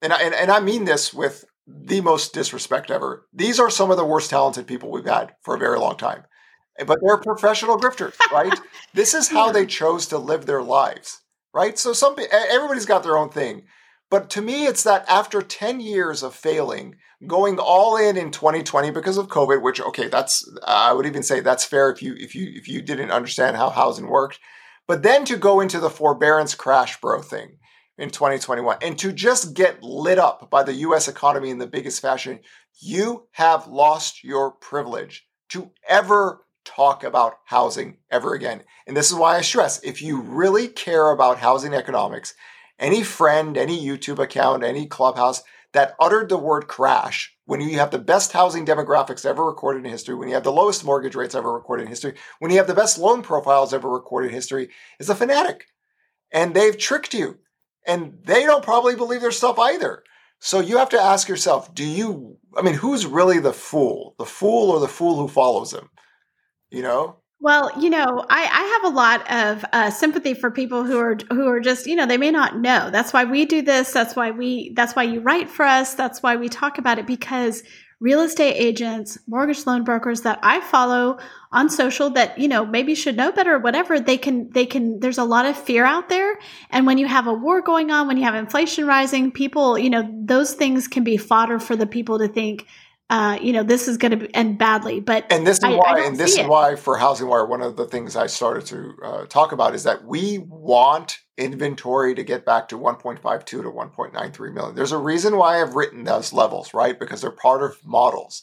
and 0.00 0.12
I, 0.12 0.22
and, 0.22 0.32
and 0.32 0.50
I 0.52 0.60
mean 0.60 0.84
this 0.84 1.12
with 1.12 1.44
the 1.66 2.00
most 2.00 2.34
disrespect 2.34 2.90
ever. 2.90 3.26
These 3.32 3.58
are 3.58 3.70
some 3.70 3.90
of 3.90 3.96
the 3.96 4.04
worst 4.04 4.30
talented 4.30 4.66
people 4.66 4.90
we've 4.90 5.04
had 5.04 5.34
for 5.42 5.54
a 5.54 5.58
very 5.58 5.78
long 5.78 5.96
time. 5.96 6.24
But 6.86 6.98
they're 7.02 7.18
professional 7.18 7.78
grifters, 7.78 8.16
right? 8.32 8.58
this 8.94 9.14
is 9.14 9.28
how 9.28 9.52
they 9.52 9.64
chose 9.64 10.06
to 10.08 10.18
live 10.18 10.46
their 10.46 10.62
lives, 10.62 11.22
right? 11.54 11.78
So 11.78 11.92
some 11.92 12.16
everybody's 12.30 12.86
got 12.86 13.02
their 13.02 13.16
own 13.16 13.30
thing. 13.30 13.62
But 14.10 14.28
to 14.30 14.42
me, 14.42 14.66
it's 14.66 14.82
that 14.82 15.08
after 15.08 15.40
10 15.40 15.80
years 15.80 16.22
of 16.22 16.34
failing, 16.34 16.96
going 17.26 17.58
all 17.58 17.96
in 17.96 18.16
in 18.16 18.30
2020 18.30 18.90
because 18.90 19.16
of 19.16 19.28
COVID, 19.28 19.62
which 19.62 19.80
okay, 19.80 20.08
that's 20.08 20.44
I 20.66 20.92
would 20.92 21.06
even 21.06 21.22
say 21.22 21.40
that's 21.40 21.64
fair 21.64 21.90
if 21.90 22.02
you 22.02 22.14
if 22.18 22.34
you 22.34 22.50
if 22.54 22.68
you 22.68 22.82
didn't 22.82 23.10
understand 23.10 23.56
how 23.56 23.70
housing 23.70 24.08
worked. 24.08 24.38
But 24.86 25.02
then 25.02 25.24
to 25.26 25.36
go 25.36 25.60
into 25.60 25.80
the 25.80 25.90
forbearance 25.90 26.54
crash 26.54 27.00
bro 27.00 27.22
thing, 27.22 27.56
in 27.98 28.10
2021 28.10 28.78
and 28.82 28.98
to 28.98 29.12
just 29.12 29.54
get 29.54 29.82
lit 29.82 30.18
up 30.18 30.50
by 30.50 30.62
the 30.62 30.74
US 30.74 31.08
economy 31.08 31.50
in 31.50 31.58
the 31.58 31.66
biggest 31.66 32.02
fashion, 32.02 32.40
you 32.80 33.28
have 33.32 33.66
lost 33.66 34.24
your 34.24 34.50
privilege 34.50 35.26
to 35.50 35.70
ever 35.88 36.44
talk 36.64 37.04
about 37.04 37.38
housing 37.44 37.98
ever 38.10 38.34
again. 38.34 38.62
And 38.86 38.96
this 38.96 39.10
is 39.10 39.16
why 39.16 39.36
I 39.36 39.42
stress 39.42 39.82
if 39.82 40.02
you 40.02 40.20
really 40.20 40.68
care 40.68 41.10
about 41.10 41.38
housing 41.38 41.74
economics, 41.74 42.34
any 42.78 43.02
friend, 43.02 43.56
any 43.56 43.84
YouTube 43.84 44.18
account, 44.18 44.64
any 44.64 44.86
clubhouse 44.86 45.42
that 45.72 45.94
uttered 46.00 46.28
the 46.28 46.38
word 46.38 46.66
crash 46.66 47.36
when 47.46 47.60
you 47.60 47.78
have 47.78 47.90
the 47.90 47.98
best 47.98 48.32
housing 48.32 48.64
demographics 48.64 49.26
ever 49.26 49.44
recorded 49.44 49.84
in 49.84 49.90
history, 49.90 50.14
when 50.14 50.28
you 50.28 50.34
have 50.34 50.44
the 50.44 50.52
lowest 50.52 50.84
mortgage 50.84 51.14
rates 51.14 51.34
ever 51.34 51.52
recorded 51.52 51.82
in 51.82 51.88
history, 51.88 52.14
when 52.38 52.50
you 52.50 52.56
have 52.56 52.66
the 52.66 52.74
best 52.74 52.98
loan 52.98 53.22
profiles 53.22 53.74
ever 53.74 53.90
recorded 53.90 54.28
in 54.28 54.34
history, 54.34 54.70
is 54.98 55.10
a 55.10 55.14
fanatic. 55.14 55.66
And 56.32 56.54
they've 56.54 56.78
tricked 56.78 57.12
you 57.12 57.38
and 57.86 58.18
they 58.24 58.44
don't 58.44 58.64
probably 58.64 58.96
believe 58.96 59.20
their 59.20 59.30
stuff 59.30 59.58
either. 59.58 60.02
So 60.40 60.60
you 60.60 60.78
have 60.78 60.90
to 60.90 61.00
ask 61.00 61.28
yourself, 61.28 61.74
do 61.74 61.84
you, 61.84 62.36
I 62.56 62.62
mean, 62.62 62.74
who's 62.74 63.06
really 63.06 63.38
the 63.38 63.52
fool? 63.52 64.14
The 64.18 64.26
fool 64.26 64.70
or 64.70 64.80
the 64.80 64.88
fool 64.88 65.16
who 65.16 65.28
follows 65.28 65.72
him? 65.72 65.88
You 66.70 66.82
know? 66.82 67.16
Well, 67.40 67.70
you 67.78 67.90
know, 67.90 68.24
I, 68.30 68.42
I 68.42 68.80
have 68.82 68.92
a 68.92 68.96
lot 68.96 69.30
of 69.30 69.64
uh, 69.72 69.90
sympathy 69.90 70.32
for 70.34 70.50
people 70.50 70.84
who 70.84 70.98
are 70.98 71.16
who 71.30 71.46
are 71.46 71.60
just, 71.60 71.86
you 71.86 71.94
know, 71.94 72.06
they 72.06 72.16
may 72.16 72.30
not 72.30 72.58
know. 72.58 72.88
That's 72.90 73.12
why 73.12 73.24
we 73.24 73.44
do 73.44 73.60
this. 73.60 73.92
That's 73.92 74.16
why 74.16 74.30
we. 74.30 74.72
That's 74.74 74.96
why 74.96 75.02
you 75.02 75.20
write 75.20 75.50
for 75.50 75.64
us. 75.66 75.92
That's 75.92 76.22
why 76.22 76.36
we 76.36 76.48
talk 76.48 76.78
about 76.78 76.98
it 76.98 77.06
because 77.06 77.62
real 78.00 78.20
estate 78.20 78.54
agents, 78.54 79.18
mortgage 79.26 79.66
loan 79.66 79.84
brokers 79.84 80.22
that 80.22 80.38
I 80.42 80.60
follow 80.60 81.18
on 81.52 81.70
social 81.70 82.10
that, 82.10 82.38
you 82.38 82.48
know, 82.48 82.66
maybe 82.66 82.94
should 82.94 83.16
know 83.16 83.32
better 83.32 83.54
or 83.54 83.58
whatever, 83.58 84.00
they 84.00 84.18
can, 84.18 84.50
they 84.50 84.66
can, 84.66 85.00
there's 85.00 85.18
a 85.18 85.24
lot 85.24 85.46
of 85.46 85.56
fear 85.56 85.84
out 85.84 86.08
there. 86.08 86.38
And 86.70 86.86
when 86.86 86.98
you 86.98 87.06
have 87.06 87.26
a 87.26 87.32
war 87.32 87.62
going 87.62 87.90
on, 87.90 88.08
when 88.08 88.16
you 88.16 88.24
have 88.24 88.34
inflation 88.34 88.86
rising, 88.86 89.30
people, 89.30 89.78
you 89.78 89.88
know, 89.88 90.08
those 90.24 90.54
things 90.54 90.88
can 90.88 91.04
be 91.04 91.16
fodder 91.16 91.58
for 91.58 91.76
the 91.76 91.86
people 91.86 92.18
to 92.18 92.28
think, 92.28 92.66
uh, 93.10 93.38
you 93.40 93.52
know, 93.52 93.62
this 93.62 93.86
is 93.86 93.98
going 93.98 94.18
to 94.18 94.30
end 94.36 94.58
badly. 94.58 95.00
But 95.00 95.30
and 95.30 95.46
this 95.46 95.58
is 95.58 95.64
I, 95.64 95.70
why, 95.74 96.00
I 96.00 96.06
and 96.06 96.16
this 96.16 96.32
is 96.32 96.38
it. 96.38 96.48
why 96.48 96.74
for 96.74 96.96
Housing 96.96 97.28
Wire, 97.28 97.46
one 97.46 97.60
of 97.60 97.76
the 97.76 97.86
things 97.86 98.16
I 98.16 98.26
started 98.26 98.66
to 98.66 98.94
uh, 99.04 99.26
talk 99.26 99.52
about 99.52 99.74
is 99.74 99.84
that 99.84 100.04
we 100.04 100.38
want 100.38 101.18
inventory 101.36 102.14
to 102.14 102.22
get 102.22 102.46
back 102.46 102.68
to 102.68 102.78
1.52 102.78 103.44
to 103.44 103.62
1.93 103.62 104.54
million. 104.54 104.74
There's 104.74 104.92
a 104.92 104.98
reason 104.98 105.36
why 105.36 105.60
I've 105.60 105.74
written 105.74 106.04
those 106.04 106.32
levels, 106.32 106.72
right? 106.72 106.98
Because 106.98 107.20
they're 107.20 107.30
part 107.30 107.62
of 107.62 107.76
models. 107.84 108.42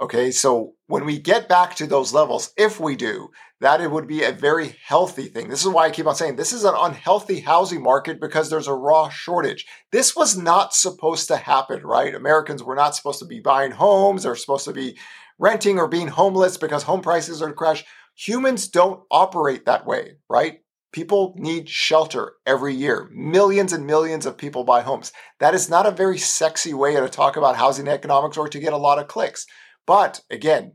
Okay, 0.00 0.30
so 0.30 0.74
when 0.86 1.04
we 1.04 1.18
get 1.18 1.48
back 1.48 1.74
to 1.76 1.86
those 1.86 2.14
levels, 2.14 2.52
if 2.56 2.80
we 2.80 2.96
do, 2.96 3.30
that 3.60 3.80
it 3.80 3.90
would 3.90 4.06
be 4.06 4.24
a 4.24 4.32
very 4.32 4.76
healthy 4.84 5.26
thing. 5.26 5.48
This 5.48 5.60
is 5.60 5.68
why 5.68 5.86
I 5.86 5.90
keep 5.90 6.06
on 6.06 6.14
saying 6.14 6.36
this 6.36 6.52
is 6.52 6.64
an 6.64 6.74
unhealthy 6.76 7.40
housing 7.40 7.82
market 7.82 8.20
because 8.20 8.48
there's 8.48 8.68
a 8.68 8.74
raw 8.74 9.10
shortage. 9.10 9.66
This 9.92 10.16
was 10.16 10.36
not 10.36 10.74
supposed 10.74 11.28
to 11.28 11.36
happen, 11.36 11.82
right? 11.84 12.14
Americans 12.14 12.62
were 12.62 12.74
not 12.74 12.94
supposed 12.94 13.18
to 13.18 13.26
be 13.26 13.40
buying 13.40 13.72
homes, 13.72 14.22
they're 14.22 14.34
supposed 14.34 14.64
to 14.64 14.72
be 14.72 14.96
renting 15.38 15.78
or 15.78 15.88
being 15.88 16.08
homeless 16.08 16.56
because 16.56 16.84
home 16.84 17.02
prices 17.02 17.42
are 17.42 17.52
crash. 17.52 17.84
Humans 18.14 18.68
don't 18.68 19.02
operate 19.10 19.66
that 19.66 19.86
way, 19.86 20.16
right? 20.28 20.60
People 20.92 21.34
need 21.38 21.68
shelter 21.68 22.32
every 22.46 22.74
year. 22.74 23.08
Millions 23.12 23.72
and 23.72 23.86
millions 23.86 24.26
of 24.26 24.36
people 24.36 24.64
buy 24.64 24.80
homes. 24.80 25.12
That 25.38 25.54
is 25.54 25.70
not 25.70 25.86
a 25.86 25.92
very 25.92 26.18
sexy 26.18 26.74
way 26.74 26.96
to 26.96 27.08
talk 27.08 27.36
about 27.36 27.56
housing 27.56 27.88
economics 27.88 28.36
or 28.36 28.48
to 28.48 28.58
get 28.58 28.72
a 28.72 28.78
lot 28.78 28.98
of 28.98 29.06
clicks. 29.06 29.46
But 29.86 30.20
again, 30.30 30.72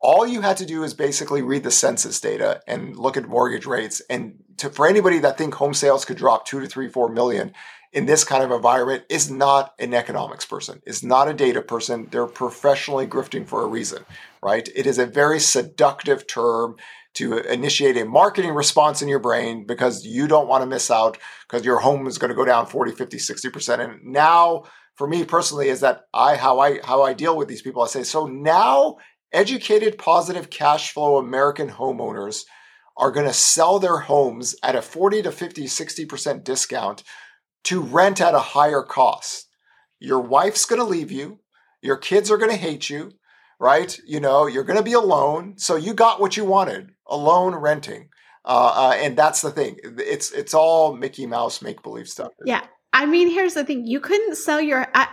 all 0.00 0.26
you 0.26 0.42
had 0.42 0.56
to 0.58 0.66
do 0.66 0.84
is 0.84 0.94
basically 0.94 1.42
read 1.42 1.64
the 1.64 1.70
census 1.70 2.20
data 2.20 2.60
and 2.66 2.96
look 2.96 3.16
at 3.16 3.28
mortgage 3.28 3.66
rates. 3.66 4.00
And 4.08 4.42
to, 4.58 4.70
for 4.70 4.86
anybody 4.86 5.18
that 5.20 5.36
think 5.36 5.54
home 5.54 5.74
sales 5.74 6.04
could 6.04 6.16
drop 6.16 6.46
two 6.46 6.60
to 6.60 6.66
three, 6.66 6.88
four 6.88 7.08
million, 7.08 7.52
in 7.92 8.06
this 8.06 8.22
kind 8.22 8.44
of 8.44 8.50
environment 8.50 9.04
is 9.08 9.30
not 9.30 9.74
an 9.78 9.94
economics 9.94 10.44
person, 10.44 10.82
is 10.86 11.02
not 11.02 11.28
a 11.28 11.34
data 11.34 11.62
person. 11.62 12.08
They're 12.10 12.26
professionally 12.26 13.06
grifting 13.06 13.46
for 13.46 13.62
a 13.62 13.66
reason, 13.66 14.04
right? 14.42 14.68
It 14.74 14.86
is 14.86 14.98
a 14.98 15.06
very 15.06 15.40
seductive 15.40 16.26
term 16.26 16.76
to 17.14 17.38
initiate 17.38 17.96
a 17.96 18.04
marketing 18.04 18.52
response 18.52 19.00
in 19.00 19.08
your 19.08 19.18
brain 19.18 19.64
because 19.66 20.04
you 20.04 20.28
don't 20.28 20.48
want 20.48 20.62
to 20.62 20.66
miss 20.66 20.90
out 20.90 21.18
because 21.48 21.64
your 21.64 21.80
home 21.80 22.06
is 22.06 22.18
going 22.18 22.28
to 22.28 22.36
go 22.36 22.44
down 22.44 22.66
40, 22.66 22.92
50, 22.92 23.16
60%. 23.16 23.80
And 23.80 24.04
now 24.04 24.64
for 24.94 25.08
me 25.08 25.24
personally 25.24 25.68
is 25.68 25.80
that 25.80 26.02
I 26.12 26.36
how 26.36 26.60
I 26.60 26.80
how 26.84 27.02
I 27.02 27.14
deal 27.14 27.36
with 27.36 27.48
these 27.48 27.62
people. 27.62 27.82
I 27.82 27.86
say, 27.86 28.02
so 28.02 28.26
now 28.26 28.98
educated, 29.32 29.98
positive 29.98 30.50
cash 30.50 30.92
flow 30.92 31.18
American 31.18 31.70
homeowners 31.70 32.44
are 32.96 33.12
going 33.12 33.26
to 33.26 33.32
sell 33.32 33.78
their 33.78 33.98
homes 33.98 34.56
at 34.62 34.76
a 34.76 34.82
40 34.82 35.22
to 35.22 35.32
50, 35.32 35.64
60% 35.64 36.44
discount 36.44 37.04
to 37.64 37.80
rent 37.80 38.20
at 38.20 38.34
a 38.34 38.40
higher 38.40 38.82
cost. 38.82 39.46
Your 40.00 40.20
wife's 40.20 40.64
going 40.64 40.80
to 40.80 40.86
leave 40.86 41.12
you. 41.12 41.40
Your 41.82 41.96
kids 41.96 42.30
are 42.30 42.38
going 42.38 42.50
to 42.50 42.56
hate 42.56 42.90
you, 42.90 43.12
right? 43.60 43.98
You 44.06 44.20
know, 44.20 44.46
you're 44.46 44.64
going 44.64 44.78
to 44.78 44.84
be 44.84 44.92
alone. 44.92 45.54
So 45.58 45.76
you 45.76 45.94
got 45.94 46.20
what 46.20 46.36
you 46.36 46.44
wanted, 46.44 46.90
alone 47.06 47.54
renting. 47.54 48.08
Uh, 48.44 48.72
uh, 48.74 48.96
and 48.96 49.16
that's 49.16 49.42
the 49.42 49.50
thing. 49.50 49.78
It's 49.82 50.30
it's 50.32 50.54
all 50.54 50.96
Mickey 50.96 51.26
Mouse 51.26 51.60
make 51.60 51.82
believe 51.82 52.08
stuff. 52.08 52.32
Yeah, 52.44 52.64
I 52.94 53.04
mean, 53.04 53.28
here's 53.28 53.54
the 53.54 53.64
thing: 53.64 53.86
you 53.86 54.00
couldn't 54.00 54.36
sell 54.36 54.60
your. 54.60 54.86
I, 54.94 55.06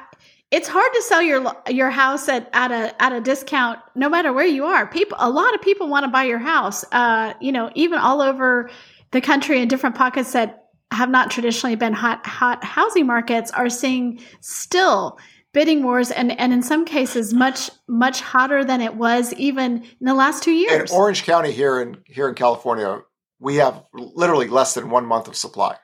it's 0.56 0.70
hard 0.70 0.94
to 0.94 1.02
sell 1.02 1.22
your 1.22 1.54
your 1.68 1.90
house 1.90 2.30
at, 2.30 2.50
at 2.54 2.72
a 2.72 3.04
at 3.04 3.12
a 3.12 3.20
discount, 3.20 3.78
no 3.94 4.08
matter 4.08 4.32
where 4.32 4.46
you 4.46 4.64
are. 4.64 4.88
People, 4.88 5.18
a 5.20 5.30
lot 5.30 5.54
of 5.54 5.62
people 5.62 5.90
want 5.90 6.06
to 6.06 6.08
buy 6.08 6.24
your 6.24 6.40
house. 6.40 6.86
Uh, 6.94 7.34
you 7.42 7.52
know, 7.52 7.70
even 7.76 8.00
all 8.00 8.22
over 8.22 8.70
the 9.12 9.20
country 9.20 9.62
in 9.62 9.68
different 9.68 9.96
pockets 9.96 10.32
that 10.32 10.64
have 10.92 11.10
not 11.10 11.30
traditionally 11.30 11.76
been 11.76 11.92
hot 11.92 12.26
hot 12.26 12.64
housing 12.64 13.06
markets 13.06 13.52
are 13.52 13.70
seeing 13.70 14.22
still 14.40 15.20
bidding 15.52 15.84
wars 15.84 16.10
and 16.10 16.32
and 16.40 16.54
in 16.54 16.64
some 16.64 16.86
cases 16.86 17.34
much 17.34 17.70
much 17.90 18.22
hotter 18.22 18.64
than 18.64 18.80
it 18.80 18.96
was 18.96 19.34
even 19.34 19.84
in 19.84 20.06
the 20.06 20.14
last 20.14 20.42
two 20.42 20.54
years. 20.54 20.90
In 20.90 20.98
Orange 20.98 21.24
County 21.24 21.52
here 21.52 21.82
in 21.82 21.98
here 22.06 22.30
in 22.30 22.36
California, 22.36 23.02
we 23.40 23.58
have 23.58 23.84
literally 23.94 24.48
less 24.48 24.74
than 24.74 24.90
one 24.90 25.06
month 25.06 25.28
of 25.28 25.36
supply. 25.36 25.76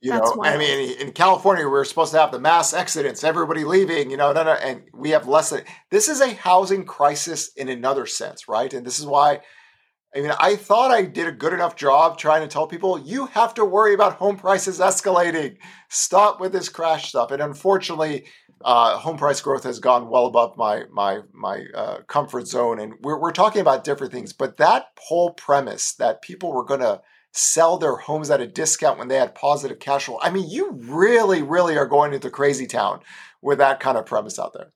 You 0.00 0.12
That's 0.12 0.30
know, 0.30 0.36
wild. 0.36 0.54
I 0.54 0.58
mean, 0.58 1.00
in 1.00 1.12
California, 1.12 1.64
we 1.64 1.70
we're 1.70 1.84
supposed 1.84 2.12
to 2.12 2.18
have 2.18 2.30
the 2.30 2.38
mass 2.38 2.72
exodus, 2.72 3.24
everybody 3.24 3.64
leaving, 3.64 4.10
you 4.10 4.16
know, 4.16 4.32
no, 4.32 4.44
no, 4.44 4.52
and 4.52 4.82
we 4.92 5.10
have 5.10 5.26
less 5.26 5.50
than. 5.50 5.62
This 5.90 6.08
is 6.08 6.20
a 6.20 6.34
housing 6.34 6.84
crisis 6.84 7.50
in 7.56 7.68
another 7.68 8.06
sense, 8.06 8.46
right? 8.48 8.72
And 8.72 8.86
this 8.86 8.98
is 8.98 9.06
why 9.06 9.40
I 10.16 10.20
mean, 10.20 10.32
I 10.40 10.56
thought 10.56 10.90
I 10.90 11.02
did 11.02 11.26
a 11.26 11.32
good 11.32 11.52
enough 11.52 11.76
job 11.76 12.16
trying 12.16 12.40
to 12.40 12.48
tell 12.48 12.66
people 12.66 12.98
you 12.98 13.26
have 13.26 13.52
to 13.54 13.64
worry 13.64 13.92
about 13.92 14.14
home 14.14 14.38
prices 14.38 14.80
escalating. 14.80 15.58
Stop 15.90 16.40
with 16.40 16.52
this 16.52 16.70
crash 16.70 17.10
stuff. 17.10 17.30
And 17.32 17.42
unfortunately, 17.42 18.24
uh, 18.64 18.96
home 18.96 19.18
price 19.18 19.42
growth 19.42 19.64
has 19.64 19.78
gone 19.78 20.08
well 20.08 20.26
above 20.26 20.56
my 20.56 20.84
my 20.90 21.20
my 21.34 21.64
uh, 21.74 21.98
comfort 22.06 22.46
zone. 22.46 22.80
And 22.80 22.94
we're 23.02 23.20
we're 23.20 23.32
talking 23.32 23.60
about 23.60 23.84
different 23.84 24.12
things, 24.12 24.32
but 24.32 24.56
that 24.56 24.86
whole 24.98 25.30
premise 25.30 25.92
that 25.96 26.22
people 26.22 26.52
were 26.52 26.64
going 26.64 26.80
to 26.80 27.02
sell 27.36 27.78
their 27.78 27.96
homes 27.96 28.30
at 28.30 28.40
a 28.40 28.46
discount 28.46 28.98
when 28.98 29.08
they 29.08 29.16
had 29.16 29.34
positive 29.34 29.78
cash 29.78 30.06
flow. 30.06 30.18
I 30.20 30.30
mean, 30.30 30.48
you 30.48 30.72
really, 30.72 31.42
really 31.42 31.76
are 31.76 31.86
going 31.86 32.12
into 32.12 32.30
crazy 32.30 32.66
town 32.66 33.00
with 33.42 33.58
that 33.58 33.80
kind 33.80 33.98
of 33.98 34.06
premise 34.06 34.38
out 34.38 34.52
there. 34.54 34.72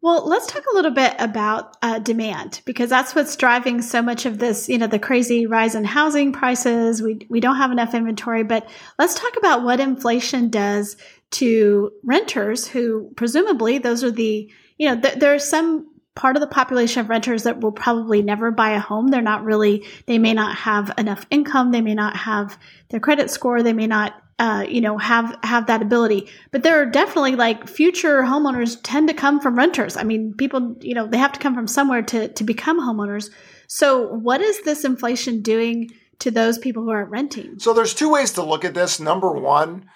Well, 0.00 0.26
let's 0.28 0.46
talk 0.46 0.64
a 0.64 0.74
little 0.74 0.92
bit 0.92 1.14
about 1.18 1.76
uh, 1.82 1.98
demand 1.98 2.62
because 2.64 2.88
that's 2.88 3.14
what's 3.14 3.36
driving 3.36 3.82
so 3.82 4.00
much 4.00 4.26
of 4.26 4.38
this. 4.38 4.68
You 4.68 4.78
know, 4.78 4.86
the 4.86 4.98
crazy 4.98 5.46
rise 5.46 5.74
in 5.74 5.84
housing 5.84 6.32
prices. 6.32 7.02
We 7.02 7.26
we 7.28 7.40
don't 7.40 7.56
have 7.56 7.72
enough 7.72 7.94
inventory, 7.94 8.44
but 8.44 8.68
let's 8.98 9.14
talk 9.14 9.36
about 9.36 9.64
what 9.64 9.80
inflation 9.80 10.50
does 10.50 10.96
to 11.32 11.92
renters 12.04 12.66
who 12.66 13.10
presumably 13.16 13.78
those 13.78 14.02
are 14.02 14.10
the 14.10 14.50
you 14.78 14.88
know 14.88 15.00
th- 15.00 15.18
there's 15.18 15.48
some 15.48 15.86
part 16.18 16.36
of 16.36 16.40
the 16.40 16.46
population 16.46 17.00
of 17.00 17.08
renters 17.08 17.44
that 17.44 17.60
will 17.60 17.72
probably 17.72 18.20
never 18.22 18.50
buy 18.50 18.70
a 18.70 18.80
home. 18.80 19.08
They're 19.08 19.22
not 19.22 19.44
really, 19.44 19.86
they 20.06 20.18
may 20.18 20.34
not 20.34 20.56
have 20.56 20.92
enough 20.98 21.24
income. 21.30 21.70
They 21.70 21.80
may 21.80 21.94
not 21.94 22.16
have 22.16 22.58
their 22.90 23.00
credit 23.00 23.30
score. 23.30 23.62
They 23.62 23.72
may 23.72 23.86
not 23.86 24.20
uh, 24.40 24.64
you 24.68 24.80
know, 24.80 24.96
have 24.98 25.36
have 25.42 25.66
that 25.66 25.82
ability. 25.82 26.28
But 26.52 26.62
there 26.62 26.80
are 26.80 26.86
definitely 26.86 27.34
like 27.34 27.68
future 27.68 28.22
homeowners 28.22 28.78
tend 28.84 29.08
to 29.08 29.14
come 29.14 29.40
from 29.40 29.58
renters. 29.58 29.96
I 29.96 30.04
mean, 30.04 30.32
people, 30.38 30.76
you 30.80 30.94
know, 30.94 31.08
they 31.08 31.18
have 31.18 31.32
to 31.32 31.40
come 31.40 31.54
from 31.54 31.66
somewhere 31.66 32.02
to 32.02 32.28
to 32.28 32.44
become 32.44 32.80
homeowners. 32.80 33.30
So, 33.66 34.06
what 34.06 34.40
is 34.40 34.62
this 34.62 34.84
inflation 34.84 35.42
doing 35.42 35.90
to 36.20 36.30
those 36.30 36.56
people 36.56 36.84
who 36.84 36.90
aren't 36.90 37.10
renting? 37.10 37.58
So, 37.58 37.74
there's 37.74 37.94
two 37.94 38.10
ways 38.10 38.32
to 38.34 38.44
look 38.44 38.64
at 38.64 38.74
this. 38.74 39.00
Number 39.00 39.32
one, 39.32 39.86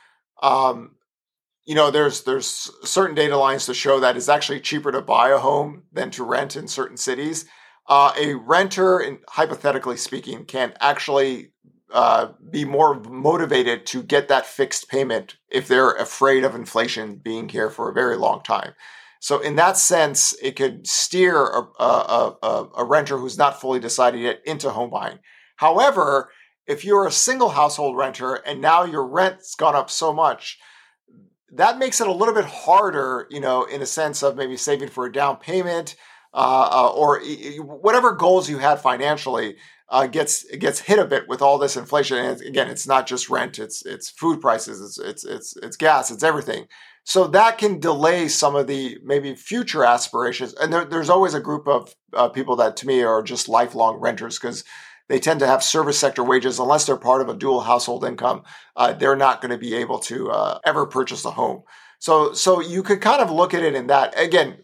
um, 0.42 0.96
you 1.64 1.74
know, 1.74 1.90
there's 1.90 2.24
there's 2.24 2.70
certain 2.82 3.14
data 3.14 3.36
lines 3.36 3.66
to 3.66 3.74
show 3.74 4.00
that 4.00 4.16
it's 4.16 4.28
actually 4.28 4.60
cheaper 4.60 4.90
to 4.92 5.00
buy 5.00 5.30
a 5.30 5.38
home 5.38 5.84
than 5.92 6.10
to 6.12 6.24
rent 6.24 6.56
in 6.56 6.66
certain 6.66 6.96
cities. 6.96 7.44
Uh, 7.88 8.12
a 8.18 8.34
renter, 8.34 9.00
in, 9.00 9.18
hypothetically 9.28 9.96
speaking, 9.96 10.44
can 10.44 10.72
actually 10.80 11.52
uh, 11.92 12.28
be 12.50 12.64
more 12.64 13.00
motivated 13.00 13.86
to 13.86 14.02
get 14.02 14.28
that 14.28 14.46
fixed 14.46 14.88
payment 14.88 15.36
if 15.50 15.68
they're 15.68 15.92
afraid 15.92 16.44
of 16.44 16.54
inflation 16.54 17.16
being 17.16 17.48
here 17.48 17.70
for 17.70 17.90
a 17.90 17.94
very 17.94 18.16
long 18.16 18.42
time. 18.42 18.72
So, 19.20 19.38
in 19.38 19.56
that 19.56 19.76
sense, 19.76 20.34
it 20.42 20.56
could 20.56 20.86
steer 20.86 21.36
a, 21.36 21.62
a, 21.78 22.36
a, 22.42 22.68
a 22.78 22.84
renter 22.84 23.18
who's 23.18 23.38
not 23.38 23.60
fully 23.60 23.78
decided 23.78 24.20
yet 24.20 24.40
into 24.44 24.70
home 24.70 24.90
buying. 24.90 25.20
However, 25.56 26.32
if 26.66 26.84
you're 26.84 27.06
a 27.06 27.12
single 27.12 27.50
household 27.50 27.96
renter 27.96 28.34
and 28.34 28.60
now 28.60 28.84
your 28.84 29.06
rent's 29.06 29.54
gone 29.54 29.76
up 29.76 29.90
so 29.90 30.12
much, 30.12 30.58
that 31.52 31.78
makes 31.78 32.00
it 32.00 32.06
a 32.06 32.12
little 32.12 32.34
bit 32.34 32.44
harder, 32.44 33.26
you 33.30 33.40
know, 33.40 33.64
in 33.64 33.82
a 33.82 33.86
sense 33.86 34.22
of 34.22 34.36
maybe 34.36 34.56
saving 34.56 34.88
for 34.88 35.06
a 35.06 35.12
down 35.12 35.36
payment 35.36 35.96
uh, 36.34 36.68
uh, 36.72 36.92
or 36.94 37.20
whatever 37.60 38.12
goals 38.12 38.48
you 38.48 38.58
had 38.58 38.80
financially 38.80 39.56
uh, 39.90 40.06
gets 40.06 40.44
gets 40.56 40.80
hit 40.80 40.98
a 40.98 41.04
bit 41.04 41.28
with 41.28 41.42
all 41.42 41.58
this 41.58 41.76
inflation. 41.76 42.16
And 42.16 42.40
again, 42.40 42.68
it's 42.68 42.86
not 42.86 43.06
just 43.06 43.28
rent; 43.28 43.58
it's 43.58 43.84
it's 43.84 44.08
food 44.10 44.40
prices, 44.40 44.80
it's 44.80 44.98
it's 44.98 45.24
it's 45.24 45.56
it's 45.62 45.76
gas, 45.76 46.10
it's 46.10 46.22
everything. 46.22 46.66
So 47.04 47.26
that 47.28 47.58
can 47.58 47.80
delay 47.80 48.28
some 48.28 48.56
of 48.56 48.66
the 48.66 48.98
maybe 49.04 49.34
future 49.34 49.84
aspirations. 49.84 50.54
And 50.54 50.72
there, 50.72 50.84
there's 50.84 51.10
always 51.10 51.34
a 51.34 51.40
group 51.40 51.66
of 51.66 51.94
uh, 52.14 52.28
people 52.28 52.56
that 52.56 52.76
to 52.78 52.86
me 52.86 53.02
are 53.02 53.22
just 53.22 53.48
lifelong 53.48 53.96
renters 53.96 54.38
because 54.38 54.64
they 55.12 55.20
tend 55.20 55.40
to 55.40 55.46
have 55.46 55.62
service 55.62 55.98
sector 55.98 56.24
wages 56.24 56.58
unless 56.58 56.86
they're 56.86 56.96
part 56.96 57.20
of 57.20 57.28
a 57.28 57.34
dual 57.34 57.60
household 57.60 58.02
income. 58.02 58.44
Uh, 58.74 58.94
they're 58.94 59.14
not 59.14 59.42
going 59.42 59.50
to 59.50 59.58
be 59.58 59.74
able 59.74 59.98
to 59.98 60.30
uh, 60.30 60.58
ever 60.64 60.86
purchase 60.86 61.22
a 61.26 61.30
home. 61.30 61.64
So 61.98 62.32
so 62.32 62.62
you 62.62 62.82
could 62.82 63.02
kind 63.02 63.20
of 63.20 63.30
look 63.30 63.52
at 63.52 63.62
it 63.62 63.74
in 63.74 63.88
that. 63.88 64.18
Again, 64.18 64.56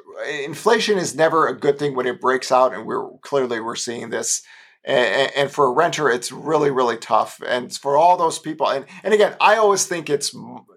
inflation 0.42 0.96
is 0.96 1.14
never 1.14 1.46
a 1.46 1.58
good 1.58 1.78
thing 1.78 1.94
when 1.94 2.06
it 2.06 2.18
breaks 2.22 2.50
out, 2.50 2.72
and 2.72 2.86
we're 2.86 3.10
clearly 3.18 3.60
we're 3.60 3.76
seeing 3.76 4.08
this 4.08 4.42
and, 4.86 5.30
and, 5.36 5.50
for 5.50 5.66
a 5.66 5.72
renter 5.72 6.08
it's 6.08 6.32
really 6.32 6.70
really 6.70 6.96
tough 6.96 7.42
and 7.46 7.74
for 7.74 7.96
all 7.96 8.16
those 8.16 8.38
people 8.38 8.68
and, 8.70 8.86
and 9.02 9.12
again 9.12 9.34
i 9.40 9.56
always 9.56 9.86
think 9.86 10.08
it's 10.08 10.34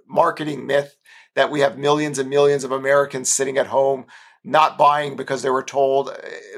marketing 0.09 0.65
myth 0.65 0.97
that 1.35 1.51
we 1.51 1.59
have 1.59 1.77
millions 1.77 2.17
and 2.17 2.27
millions 2.27 2.63
of 2.63 2.71
americans 2.71 3.29
sitting 3.29 3.59
at 3.59 3.67
home 3.67 4.05
not 4.43 4.77
buying 4.77 5.15
because 5.15 5.41
they 5.41 5.49
were 5.49 5.63
told 5.63 6.09
uh, 6.09 6.15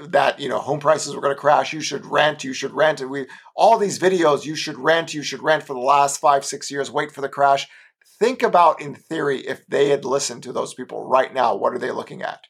that 0.08 0.40
you 0.40 0.48
know 0.48 0.60
home 0.60 0.80
prices 0.80 1.14
were 1.14 1.22
going 1.22 1.36
to 1.36 1.40
crash 1.40 1.74
you 1.74 1.82
should 1.82 2.06
rent 2.06 2.44
you 2.44 2.54
should 2.54 2.72
rent 2.72 3.02
and 3.02 3.10
we 3.10 3.26
all 3.56 3.78
these 3.78 4.00
videos 4.00 4.46
you 4.46 4.56
should 4.56 4.78
rent 4.78 5.14
you 5.14 5.22
should 5.22 5.44
rent 5.44 5.64
for 5.64 5.74
the 5.74 5.80
last 5.80 6.20
five 6.20 6.46
six 6.46 6.72
years 6.72 6.92
wait 6.92 7.12
for 7.12 7.22
the 7.22 7.30
crash. 7.30 7.68
Think 8.20 8.44
about 8.44 8.82
in 8.82 8.96
theory 8.96 9.40
if 9.40 9.66
they 9.68 9.90
had 9.90 10.06
listened 10.06 10.44
to 10.44 10.54
those 10.54 10.74
people 10.74 11.04
right 11.06 11.34
now 11.34 11.56
what 11.56 11.74
are 11.74 11.80
they 11.80 11.92
looking 11.92 12.22
at 12.22 12.46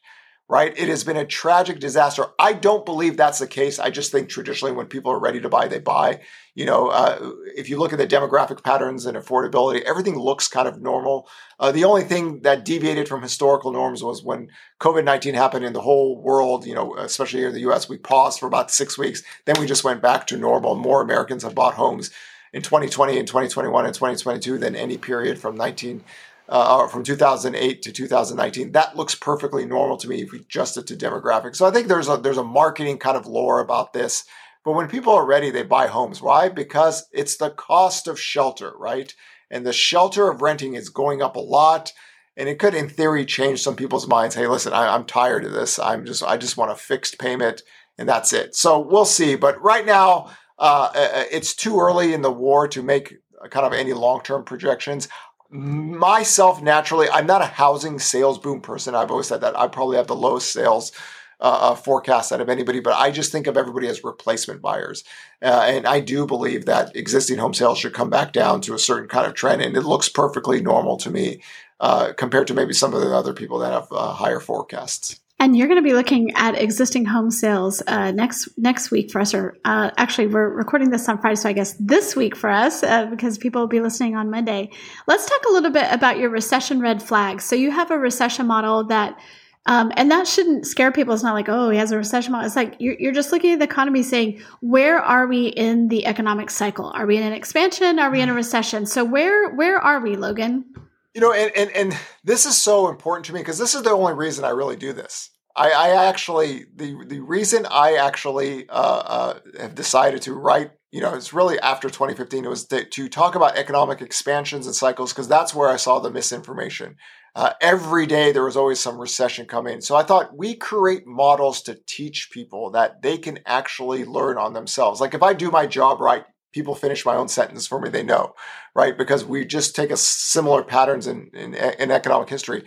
right? 0.48 0.76
It 0.76 0.88
has 0.88 1.04
been 1.04 1.16
a 1.16 1.24
tragic 1.24 1.80
disaster. 1.80 2.26
I 2.38 2.52
don't 2.52 2.84
believe 2.84 3.16
that's 3.16 3.38
the 3.38 3.46
case. 3.46 3.78
I 3.78 3.88
just 3.88 4.12
think 4.12 4.28
traditionally 4.28 4.74
when 4.74 4.86
people 4.86 5.10
are 5.10 5.18
ready 5.18 5.40
to 5.40 5.48
buy, 5.48 5.68
they 5.68 5.78
buy. 5.78 6.20
You 6.54 6.66
know, 6.66 6.88
uh, 6.88 7.32
if 7.56 7.70
you 7.70 7.78
look 7.78 7.92
at 7.92 7.98
the 7.98 8.06
demographic 8.06 8.62
patterns 8.62 9.06
and 9.06 9.16
affordability, 9.16 9.80
everything 9.82 10.18
looks 10.18 10.46
kind 10.46 10.68
of 10.68 10.82
normal. 10.82 11.28
Uh, 11.58 11.72
the 11.72 11.84
only 11.84 12.04
thing 12.04 12.42
that 12.42 12.64
deviated 12.64 13.08
from 13.08 13.22
historical 13.22 13.72
norms 13.72 14.04
was 14.04 14.22
when 14.22 14.50
COVID 14.80 15.04
19 15.04 15.34
happened 15.34 15.64
in 15.64 15.72
the 15.72 15.80
whole 15.80 16.20
world, 16.20 16.66
you 16.66 16.74
know, 16.74 16.94
especially 16.96 17.40
here 17.40 17.48
in 17.48 17.54
the 17.54 17.70
US, 17.70 17.88
we 17.88 17.96
paused 17.96 18.38
for 18.38 18.46
about 18.46 18.70
six 18.70 18.98
weeks. 18.98 19.22
Then 19.46 19.56
we 19.58 19.66
just 19.66 19.84
went 19.84 20.02
back 20.02 20.26
to 20.26 20.36
normal. 20.36 20.74
More 20.74 21.00
Americans 21.00 21.42
have 21.42 21.54
bought 21.54 21.74
homes 21.74 22.10
in 22.52 22.60
2020 22.60 23.18
and 23.18 23.26
2021 23.26 23.86
and 23.86 23.94
2022 23.94 24.58
than 24.58 24.76
any 24.76 24.98
period 24.98 25.38
from 25.38 25.56
19 25.56 26.04
uh, 26.48 26.86
from 26.88 27.02
2008 27.02 27.82
to 27.82 27.92
2019. 27.92 28.72
That 28.72 28.96
looks 28.96 29.14
perfectly 29.14 29.64
normal 29.66 29.96
to 29.98 30.08
me 30.08 30.22
if 30.22 30.32
we 30.32 30.40
adjust 30.40 30.76
it 30.76 30.86
to 30.88 30.96
demographics. 30.96 31.56
So 31.56 31.66
I 31.66 31.70
think 31.70 31.88
there's 31.88 32.08
a 32.08 32.16
there's 32.16 32.38
a 32.38 32.44
marketing 32.44 32.98
kind 32.98 33.16
of 33.16 33.26
lore 33.26 33.60
about 33.60 33.92
this. 33.92 34.24
But 34.64 34.72
when 34.72 34.88
people 34.88 35.12
are 35.12 35.26
ready, 35.26 35.50
they 35.50 35.62
buy 35.62 35.88
homes. 35.88 36.22
Why? 36.22 36.48
Because 36.48 37.06
it's 37.12 37.36
the 37.36 37.50
cost 37.50 38.08
of 38.08 38.18
shelter, 38.18 38.72
right? 38.78 39.14
And 39.50 39.66
the 39.66 39.74
shelter 39.74 40.30
of 40.30 40.40
renting 40.40 40.74
is 40.74 40.88
going 40.88 41.20
up 41.20 41.36
a 41.36 41.40
lot. 41.40 41.92
And 42.36 42.48
it 42.48 42.58
could, 42.58 42.74
in 42.74 42.88
theory, 42.88 43.24
change 43.26 43.62
some 43.62 43.76
people's 43.76 44.08
minds. 44.08 44.34
Hey, 44.34 44.46
listen, 44.48 44.72
I, 44.72 44.94
I'm 44.94 45.04
tired 45.04 45.44
of 45.44 45.52
this. 45.52 45.78
I'm 45.78 46.04
just 46.04 46.22
I 46.22 46.36
just 46.36 46.56
want 46.56 46.72
a 46.72 46.76
fixed 46.76 47.18
payment, 47.18 47.62
and 47.96 48.08
that's 48.08 48.32
it. 48.32 48.56
So 48.56 48.80
we'll 48.80 49.04
see. 49.04 49.36
But 49.36 49.62
right 49.62 49.86
now, 49.86 50.30
uh, 50.58 50.90
uh, 50.94 51.24
it's 51.30 51.54
too 51.54 51.78
early 51.78 52.12
in 52.12 52.22
the 52.22 52.32
war 52.32 52.66
to 52.68 52.82
make 52.82 53.14
kind 53.50 53.66
of 53.66 53.72
any 53.72 53.92
long 53.92 54.22
term 54.22 54.44
projections. 54.44 55.08
Myself, 55.54 56.60
naturally, 56.60 57.08
I'm 57.08 57.28
not 57.28 57.40
a 57.40 57.46
housing 57.46 58.00
sales 58.00 58.40
boom 58.40 58.60
person. 58.60 58.96
I've 58.96 59.12
always 59.12 59.28
said 59.28 59.40
that. 59.42 59.56
I 59.56 59.68
probably 59.68 59.96
have 59.96 60.08
the 60.08 60.16
lowest 60.16 60.52
sales 60.52 60.90
uh, 61.38 61.70
uh, 61.70 61.74
forecast 61.76 62.32
out 62.32 62.40
of 62.40 62.48
anybody, 62.48 62.80
but 62.80 62.94
I 62.94 63.12
just 63.12 63.30
think 63.30 63.46
of 63.46 63.56
everybody 63.56 63.86
as 63.86 64.02
replacement 64.02 64.60
buyers. 64.60 65.04
Uh, 65.40 65.62
and 65.64 65.86
I 65.86 66.00
do 66.00 66.26
believe 66.26 66.64
that 66.64 66.96
existing 66.96 67.38
home 67.38 67.54
sales 67.54 67.78
should 67.78 67.94
come 67.94 68.10
back 68.10 68.32
down 68.32 68.62
to 68.62 68.74
a 68.74 68.80
certain 68.80 69.08
kind 69.08 69.28
of 69.28 69.34
trend. 69.34 69.62
And 69.62 69.76
it 69.76 69.82
looks 69.82 70.08
perfectly 70.08 70.60
normal 70.60 70.96
to 70.96 71.10
me 71.10 71.40
uh, 71.78 72.14
compared 72.14 72.48
to 72.48 72.54
maybe 72.54 72.72
some 72.72 72.92
of 72.92 73.00
the 73.00 73.14
other 73.14 73.32
people 73.32 73.58
that 73.60 73.72
have 73.72 73.86
uh, 73.92 74.12
higher 74.12 74.40
forecasts. 74.40 75.20
And 75.44 75.54
you're 75.54 75.68
going 75.68 75.76
to 75.76 75.82
be 75.82 75.92
looking 75.92 76.32
at 76.36 76.58
existing 76.58 77.04
home 77.04 77.30
sales 77.30 77.82
uh, 77.86 78.12
next 78.12 78.48
next 78.56 78.90
week 78.90 79.10
for 79.10 79.20
us, 79.20 79.34
or 79.34 79.58
uh, 79.66 79.90
actually, 79.98 80.28
we're 80.28 80.48
recording 80.48 80.88
this 80.88 81.06
on 81.06 81.18
Friday, 81.18 81.36
so 81.36 81.50
I 81.50 81.52
guess 81.52 81.74
this 81.78 82.16
week 82.16 82.34
for 82.34 82.48
us 82.48 82.82
uh, 82.82 83.04
because 83.04 83.36
people 83.36 83.60
will 83.60 83.68
be 83.68 83.80
listening 83.80 84.16
on 84.16 84.30
Monday. 84.30 84.70
Let's 85.06 85.26
talk 85.26 85.42
a 85.46 85.52
little 85.52 85.70
bit 85.70 85.84
about 85.92 86.16
your 86.16 86.30
recession 86.30 86.80
red 86.80 87.02
flags. 87.02 87.44
So 87.44 87.56
you 87.56 87.70
have 87.72 87.90
a 87.90 87.98
recession 87.98 88.46
model 88.46 88.84
that 88.84 89.20
um, 89.66 89.92
and 89.98 90.10
that 90.10 90.26
shouldn't 90.26 90.66
scare 90.66 90.90
people. 90.90 91.12
It's 91.12 91.22
not 91.22 91.34
like, 91.34 91.50
oh, 91.50 91.68
he 91.68 91.76
has 91.76 91.92
a 91.92 91.98
recession 91.98 92.32
model. 92.32 92.46
It's 92.46 92.56
like 92.56 92.76
you're, 92.78 92.96
you're 92.98 93.12
just 93.12 93.30
looking 93.30 93.52
at 93.52 93.58
the 93.58 93.66
economy 93.66 94.02
saying, 94.02 94.40
where 94.62 94.98
are 94.98 95.26
we 95.26 95.48
in 95.48 95.88
the 95.88 96.06
economic 96.06 96.48
cycle? 96.48 96.86
Are 96.94 97.04
we 97.04 97.18
in 97.18 97.22
an 97.22 97.34
expansion? 97.34 97.98
Are 97.98 98.10
we 98.10 98.22
in 98.22 98.30
a 98.30 98.34
recession? 98.34 98.86
So 98.86 99.04
where 99.04 99.50
where 99.50 99.76
are 99.76 100.00
we, 100.00 100.16
Logan? 100.16 100.64
You 101.12 101.20
know, 101.20 101.34
and 101.34 101.52
and, 101.54 101.70
and 101.72 102.00
this 102.24 102.46
is 102.46 102.56
so 102.56 102.88
important 102.88 103.26
to 103.26 103.34
me 103.34 103.40
because 103.40 103.58
this 103.58 103.74
is 103.74 103.82
the 103.82 103.90
only 103.90 104.14
reason 104.14 104.46
I 104.46 104.48
really 104.48 104.76
do 104.76 104.94
this. 104.94 105.32
I, 105.56 105.70
I 105.70 106.08
actually 106.08 106.66
the 106.74 106.96
the 107.06 107.20
reason 107.20 107.66
I 107.70 107.94
actually 107.94 108.68
uh, 108.68 108.72
uh, 108.72 109.38
have 109.60 109.74
decided 109.74 110.22
to 110.22 110.34
write 110.34 110.72
you 110.94 111.00
know, 111.00 111.12
it's 111.12 111.32
really 111.32 111.58
after 111.58 111.90
2015. 111.90 112.44
It 112.44 112.48
was 112.48 112.66
to, 112.66 112.84
to 112.84 113.08
talk 113.08 113.34
about 113.34 113.56
economic 113.56 114.00
expansions 114.00 114.66
and 114.66 114.76
cycles 114.76 115.12
because 115.12 115.26
that's 115.26 115.52
where 115.52 115.68
I 115.68 115.74
saw 115.74 115.98
the 115.98 116.08
misinformation. 116.08 116.94
Uh, 117.34 117.50
every 117.60 118.06
day 118.06 118.30
there 118.30 118.44
was 118.44 118.56
always 118.56 118.78
some 118.78 118.98
recession 118.98 119.46
coming. 119.46 119.80
So 119.80 119.96
I 119.96 120.04
thought 120.04 120.36
we 120.36 120.54
create 120.54 121.04
models 121.04 121.62
to 121.62 121.80
teach 121.88 122.30
people 122.30 122.70
that 122.70 123.02
they 123.02 123.18
can 123.18 123.40
actually 123.44 124.04
learn 124.04 124.38
on 124.38 124.52
themselves. 124.52 125.00
Like 125.00 125.14
if 125.14 125.22
I 125.24 125.32
do 125.32 125.50
my 125.50 125.66
job 125.66 126.00
right, 126.00 126.24
people 126.52 126.76
finish 126.76 127.04
my 127.04 127.16
own 127.16 127.26
sentence 127.26 127.66
for 127.66 127.80
me, 127.80 127.88
they 127.88 128.04
know, 128.04 128.34
right? 128.76 128.96
Because 128.96 129.24
we 129.24 129.44
just 129.44 129.74
take 129.74 129.90
a 129.90 129.96
similar 129.96 130.62
patterns 130.62 131.08
in, 131.08 131.28
in, 131.34 131.54
in 131.54 131.90
economic 131.90 132.30
history. 132.30 132.62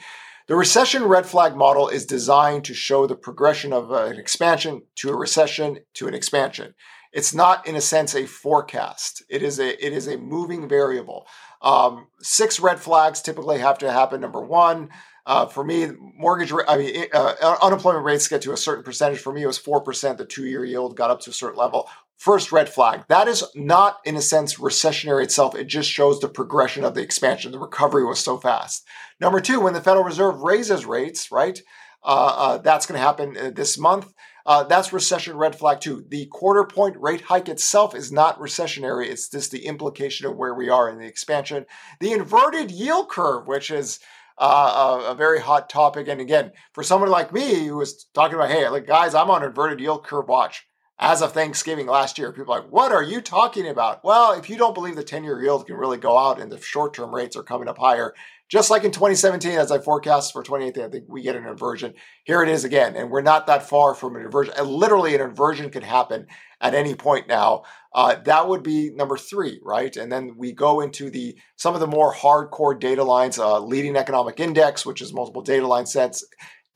The 0.48 0.56
recession 0.56 1.04
red 1.04 1.26
flag 1.26 1.58
model 1.58 1.90
is 1.90 2.06
designed 2.06 2.64
to 2.66 2.74
show 2.74 3.06
the 3.06 3.18
progression 3.18 3.74
of 3.74 3.92
an 3.92 4.18
expansion 4.18 4.84
to 4.96 5.10
a 5.10 5.16
recession 5.16 5.80
to 5.96 6.08
an 6.08 6.14
expansion. 6.14 6.74
It's 7.12 7.34
not, 7.34 7.68
in 7.68 7.76
a 7.76 7.82
sense, 7.82 8.16
a 8.16 8.26
forecast. 8.26 9.24
It 9.30 9.44
is 9.44 9.60
a 9.60 9.86
it 9.86 9.92
is 9.92 10.08
a 10.08 10.18
moving 10.18 10.70
variable. 10.70 11.28
Um, 11.62 12.08
six 12.22 12.62
red 12.62 12.80
flags 12.80 13.22
typically 13.22 13.60
have 13.60 13.78
to 13.80 13.92
happen. 13.92 14.22
Number 14.22 14.42
one, 14.42 14.90
uh, 15.26 15.48
for 15.48 15.66
me, 15.66 15.90
mortgage, 16.16 16.54
I 16.66 16.78
mean, 16.78 17.06
uh, 17.14 17.58
unemployment 17.62 18.06
rates 18.06 18.30
get 18.30 18.42
to 18.44 18.54
a 18.54 18.58
certain 18.58 18.86
percentage. 18.86 19.20
For 19.20 19.34
me, 19.34 19.44
it 19.44 19.48
was 19.48 19.60
4%. 19.60 20.18
The 20.18 20.26
two 20.26 20.46
year 20.46 20.64
yield 20.64 20.96
got 20.96 21.10
up 21.10 21.20
to 21.22 21.32
a 21.32 21.34
certain 21.34 21.60
level. 21.60 21.90
First 22.18 22.52
red 22.52 22.68
flag. 22.68 23.06
That 23.10 23.28
is 23.28 23.44
not, 23.54 24.00
in 24.04 24.16
a 24.16 24.22
sense, 24.22 24.56
recessionary 24.56 25.24
itself. 25.24 25.56
It 25.56 25.66
just 25.66 25.90
shows 25.90 26.20
the 26.20 26.28
progression 26.28 26.84
of 26.84 26.96
the 26.96 27.02
expansion. 27.02 27.52
The 27.52 27.60
recovery 27.60 28.04
was 28.04 28.20
so 28.20 28.38
fast. 28.38 28.84
Number 29.22 29.40
two, 29.40 29.60
when 29.60 29.74
the 29.74 29.82
Federal 29.82 30.04
Reserve 30.04 30.42
raises 30.42 30.86
rates, 30.86 31.32
right? 31.32 31.60
Uh, 32.04 32.36
uh 32.38 32.58
that's 32.60 32.86
going 32.86 33.00
to 33.00 33.06
happen 33.06 33.38
uh, 33.38 33.52
this 33.52 33.78
month. 33.78 34.14
Uh, 34.48 34.64
that's 34.64 34.94
recession 34.94 35.36
red 35.36 35.56
flag 35.56 35.82
too. 35.82 36.06
The 36.08 36.26
quarter 36.28 36.64
point 36.64 36.96
rate 37.00 37.22
hike 37.22 37.50
itself 37.50 37.94
is 37.94 38.12
not 38.12 38.40
recessionary. 38.40 39.08
It's 39.08 39.30
just 39.30 39.52
the 39.52 39.66
implication 39.66 40.26
of 40.26 40.38
where 40.38 40.54
we 40.56 40.70
are 40.70 40.90
in 40.90 41.00
the 41.00 41.06
expansion. 41.06 41.66
The 42.00 42.14
inverted 42.14 42.72
yield 42.72 43.10
curve, 43.10 43.46
which 43.46 43.70
is 43.70 44.00
uh, 44.38 45.02
a, 45.06 45.12
a, 45.12 45.16
very 45.16 45.40
hot 45.40 45.70
topic. 45.70 46.08
And 46.08 46.22
again, 46.22 46.52
for 46.74 46.84
someone 46.84 47.10
like 47.10 47.34
me 47.34 47.66
who 47.66 47.78
was 47.78 48.06
talking 48.14 48.36
about, 48.36 48.52
hey, 48.52 48.70
like 48.70 48.86
guys, 48.86 49.16
I'm 49.16 49.32
on 49.32 49.44
inverted 49.44 49.80
yield 49.80 50.06
curve 50.06 50.28
watch. 50.28 50.67
As 51.00 51.22
of 51.22 51.32
Thanksgiving 51.32 51.86
last 51.86 52.18
year, 52.18 52.32
people 52.32 52.56
are 52.56 52.62
like, 52.62 52.72
what 52.72 52.92
are 52.92 53.04
you 53.04 53.22
talking 53.22 53.68
about? 53.68 54.04
Well, 54.04 54.32
if 54.32 54.50
you 54.50 54.58
don't 54.58 54.74
believe 54.74 54.96
the 54.96 55.04
10 55.04 55.24
year 55.24 55.40
yield 55.44 55.68
can 55.68 55.76
really 55.76 56.00
go 56.00 56.18
out 56.18 56.42
and 56.42 56.52
the 56.52 56.60
short 56.60 56.96
term 56.96 57.14
rates 57.14 57.36
are 57.36 57.44
coming 57.44 57.68
up 57.68 57.78
higher, 57.78 58.16
just 58.50 58.72
like 58.72 58.84
in 58.84 58.92
2017, 58.92 59.52
as 59.52 59.72
I 59.72 59.78
forecast 59.78 60.34
for 60.34 60.42
2018, 60.42 60.84
I 60.84 60.90
think 60.90 61.04
we 61.08 61.22
get 61.22 61.36
an 61.36 61.46
inversion. 61.46 61.94
Here 62.24 62.42
it 62.42 62.50
is 62.50 62.64
again, 62.64 62.96
and 62.96 63.12
we're 63.12 63.22
not 63.22 63.46
that 63.46 63.70
far 63.70 63.94
from 63.94 64.16
an 64.16 64.24
inversion. 64.24 64.54
And 64.58 64.68
literally, 64.70 65.14
an 65.14 65.22
inversion 65.22 65.70
could 65.70 65.84
happen 65.84 66.26
at 66.62 66.74
any 66.74 66.96
point 66.96 67.28
now. 67.28 67.64
Uh, 67.94 68.16
that 68.24 68.48
would 68.48 68.64
be 68.64 68.90
number 68.90 69.18
three, 69.18 69.60
right? 69.64 69.96
And 69.96 70.12
then 70.12 70.36
we 70.38 70.52
go 70.54 70.80
into 70.80 71.10
the 71.10 71.38
some 71.58 71.74
of 71.74 71.80
the 71.80 71.88
more 71.88 72.14
hardcore 72.14 72.80
data 72.80 73.04
lines, 73.04 73.38
uh, 73.38 73.60
leading 73.60 73.98
economic 73.98 74.40
index, 74.40 74.86
which 74.86 75.02
is 75.02 75.14
multiple 75.14 75.42
data 75.42 75.68
line 75.68 75.86
sets. 75.86 76.26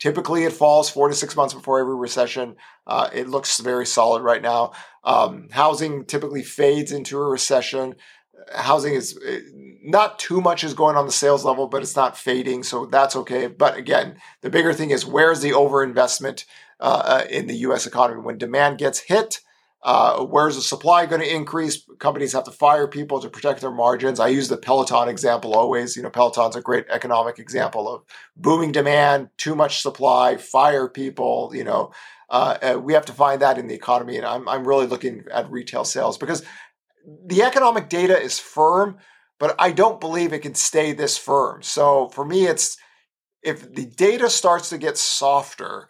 Typically, 0.01 0.43
it 0.43 0.51
falls 0.51 0.89
four 0.89 1.07
to 1.07 1.13
six 1.13 1.35
months 1.35 1.53
before 1.53 1.79
every 1.79 1.95
recession. 1.95 2.55
Uh, 2.85 3.09
it 3.13 3.29
looks 3.29 3.59
very 3.59 3.85
solid 3.85 4.23
right 4.23 4.41
now. 4.41 4.71
Um, 5.03 5.47
housing 5.51 6.05
typically 6.05 6.43
fades 6.43 6.91
into 6.91 7.17
a 7.17 7.23
recession 7.23 7.95
housing 8.53 8.93
is 8.93 9.17
eh, 9.25 9.39
not 9.83 10.19
too 10.19 10.41
much 10.41 10.63
is 10.63 10.73
going 10.73 10.95
on 10.95 11.05
the 11.05 11.11
sales 11.11 11.45
level, 11.45 11.67
but 11.67 11.81
it's 11.81 11.95
not 11.95 12.17
fading, 12.17 12.63
so 12.63 12.85
that's 12.85 13.15
okay. 13.15 13.47
But 13.47 13.77
again, 13.77 14.17
the 14.41 14.49
bigger 14.49 14.73
thing 14.73 14.91
is 14.91 15.05
where's 15.05 15.41
the 15.41 15.51
overinvestment 15.51 16.45
uh, 16.79 17.03
uh 17.05 17.25
in 17.29 17.47
the 17.47 17.57
U.S. 17.57 17.85
economy 17.85 18.21
when 18.21 18.37
demand 18.37 18.77
gets 18.77 18.99
hit? 18.99 19.41
Uh, 19.83 20.23
where's 20.25 20.55
the 20.55 20.61
supply 20.61 21.05
going 21.07 21.21
to 21.21 21.35
increase? 21.35 21.83
Companies 21.97 22.33
have 22.33 22.43
to 22.43 22.51
fire 22.51 22.87
people 22.87 23.19
to 23.19 23.29
protect 23.29 23.61
their 23.61 23.71
margins. 23.71 24.19
I 24.19 24.27
use 24.27 24.47
the 24.47 24.57
Peloton 24.57 25.09
example 25.09 25.55
always. 25.55 25.95
You 25.95 26.03
know, 26.03 26.11
Peloton's 26.11 26.55
a 26.55 26.61
great 26.61 26.85
economic 26.89 27.39
example 27.39 27.91
of 27.91 28.03
booming 28.35 28.71
demand, 28.71 29.29
too 29.37 29.55
much 29.55 29.81
supply, 29.81 30.37
fire 30.37 30.87
people. 30.87 31.51
You 31.53 31.63
know, 31.63 31.91
uh, 32.29 32.79
we 32.81 32.93
have 32.93 33.05
to 33.07 33.13
find 33.13 33.41
that 33.41 33.57
in 33.57 33.67
the 33.67 33.73
economy, 33.73 34.17
and 34.17 34.25
I'm 34.25 34.47
I'm 34.47 34.67
really 34.67 34.85
looking 34.85 35.23
at 35.31 35.51
retail 35.51 35.83
sales 35.83 36.17
because 36.17 36.45
the 37.25 37.41
economic 37.41 37.89
data 37.89 38.19
is 38.19 38.37
firm, 38.37 38.97
but 39.39 39.55
I 39.57 39.71
don't 39.71 39.99
believe 39.99 40.31
it 40.31 40.43
can 40.43 40.53
stay 40.53 40.93
this 40.93 41.17
firm. 41.17 41.63
So 41.63 42.09
for 42.09 42.23
me, 42.23 42.45
it's 42.45 42.77
if 43.41 43.73
the 43.73 43.85
data 43.85 44.29
starts 44.29 44.69
to 44.69 44.77
get 44.77 44.97
softer, 44.97 45.89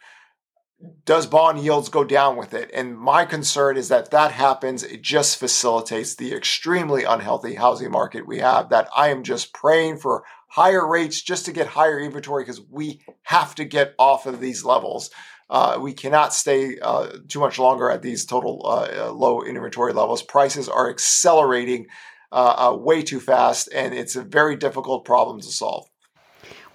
does 1.06 1.26
bond 1.26 1.60
yields 1.60 1.90
go 1.90 2.04
down 2.04 2.38
with 2.38 2.54
it? 2.54 2.70
And 2.74 2.98
my 2.98 3.26
concern 3.26 3.78
is 3.78 3.90
that 3.90 4.12
that 4.12 4.32
happens, 4.32 4.84
it 4.84 5.02
just 5.02 5.38
facilitates 5.38 6.16
the 6.16 6.34
extremely 6.34 7.04
unhealthy 7.04 7.56
housing 7.56 7.92
market 7.92 8.28
we 8.28 8.40
have. 8.40 8.70
That 8.70 8.88
I 8.96 9.10
am 9.10 9.24
just 9.24 9.54
praying 9.54 9.98
for 9.98 10.24
higher 10.48 10.88
rates 10.88 11.22
just 11.22 11.46
to 11.46 11.52
get 11.52 11.68
higher 11.68 12.00
inventory 12.00 12.44
because 12.44 12.62
we 12.70 13.02
have 13.24 13.56
to 13.56 13.66
get 13.66 13.96
off 13.98 14.26
of 14.26 14.40
these 14.40 14.64
levels. 14.64 15.10
Uh, 15.50 15.78
we 15.82 15.94
cannot 15.94 16.34
stay 16.34 16.80
uh, 16.80 17.10
too 17.28 17.40
much 17.40 17.60
longer 17.60 17.92
at 17.92 18.02
these 18.02 18.26
total 18.26 18.62
uh, 18.66 19.08
uh 19.08 19.12
low 19.12 19.42
inventory 19.42 19.92
levels. 19.92 20.24
Prices 20.24 20.70
are 20.70 20.90
accelerating 20.90 21.88
uh, 22.32 22.72
uh, 22.72 22.76
way 22.76 23.02
too 23.02 23.20
fast, 23.20 23.68
and 23.74 23.94
it's 23.94 24.16
a 24.16 24.24
very 24.24 24.56
difficult 24.56 25.04
problem 25.04 25.42
to 25.42 25.48
solve. 25.48 25.91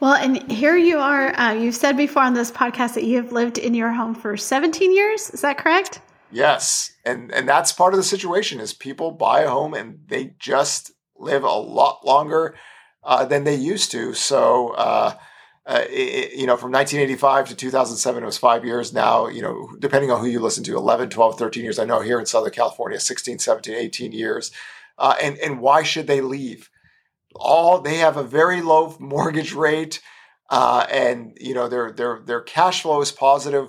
Well, 0.00 0.14
and 0.14 0.50
here 0.50 0.76
you 0.76 0.98
are. 0.98 1.54
you've 1.54 1.74
said 1.74 1.96
before 1.96 2.22
on 2.22 2.34
this 2.34 2.50
podcast 2.50 2.94
that 2.94 3.04
you 3.04 3.16
have 3.16 3.32
lived 3.32 3.58
in 3.58 3.74
your 3.74 3.92
home 3.92 4.14
for 4.14 4.36
17 4.36 4.94
years. 4.94 5.30
Is 5.30 5.40
that 5.40 5.58
correct? 5.58 6.00
Yes, 6.30 6.92
and 7.04 7.32
and 7.32 7.48
that's 7.48 7.72
part 7.72 7.94
of 7.94 7.98
the 7.98 8.04
situation. 8.04 8.60
Is 8.60 8.74
people 8.74 9.12
buy 9.12 9.42
a 9.42 9.48
home 9.48 9.74
and 9.74 10.00
they 10.08 10.34
just 10.38 10.92
live 11.16 11.44
a 11.44 11.48
lot 11.48 12.04
longer 12.04 12.56
than 13.28 13.44
they 13.44 13.54
used 13.54 13.90
to. 13.92 14.12
So 14.14 14.70
uh, 14.70 15.14
it, 15.66 16.32
you 16.32 16.46
know, 16.46 16.56
from 16.56 16.72
1985 16.72 17.48
to 17.48 17.54
2007, 17.56 18.22
it 18.22 18.26
was 18.26 18.38
five 18.38 18.64
years. 18.64 18.92
Now, 18.92 19.28
you 19.28 19.42
know, 19.42 19.68
depending 19.78 20.10
on 20.10 20.20
who 20.20 20.26
you 20.26 20.40
listen 20.40 20.64
to, 20.64 20.76
11, 20.76 21.10
12, 21.10 21.38
13 21.38 21.64
years. 21.64 21.78
I 21.78 21.84
know 21.84 22.00
here 22.00 22.20
in 22.20 22.26
Southern 22.26 22.52
California, 22.52 23.00
16, 23.00 23.38
17, 23.38 23.74
18 23.74 24.12
years. 24.12 24.50
Uh, 24.98 25.14
and, 25.22 25.36
and 25.38 25.60
why 25.60 25.82
should 25.82 26.06
they 26.06 26.20
leave? 26.20 26.70
All 27.38 27.80
they 27.80 27.96
have 27.96 28.16
a 28.16 28.24
very 28.24 28.62
low 28.62 28.96
mortgage 28.98 29.52
rate, 29.52 30.00
uh, 30.50 30.86
and 30.90 31.36
you 31.40 31.54
know 31.54 31.68
their 31.68 31.92
their 31.92 32.20
their 32.24 32.40
cash 32.40 32.82
flow 32.82 33.00
is 33.00 33.12
positive. 33.12 33.68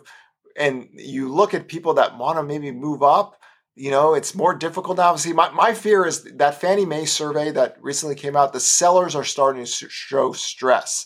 And 0.55 0.89
you 0.93 1.31
look 1.31 1.53
at 1.53 1.67
people 1.67 1.95
that 1.95 2.17
want 2.17 2.37
to 2.37 2.43
maybe 2.43 2.71
move 2.71 3.03
up. 3.03 3.35
You 3.75 3.91
know, 3.91 4.15
it's 4.15 4.33
more 4.33 4.55
difficult 4.55 4.97
now. 4.97 5.15
See, 5.17 5.33
my, 5.33 5.51
my 5.51 5.75
fear 5.75 6.03
is 6.07 6.23
that 6.37 6.59
Fannie 6.59 6.87
Mae 6.87 7.05
survey 7.05 7.51
that 7.51 7.77
recently 7.79 8.15
came 8.15 8.35
out, 8.35 8.51
the 8.51 8.59
sellers 8.59 9.13
are 9.13 9.23
starting 9.23 9.63
to 9.63 9.87
show 9.87 10.31
stress 10.33 11.05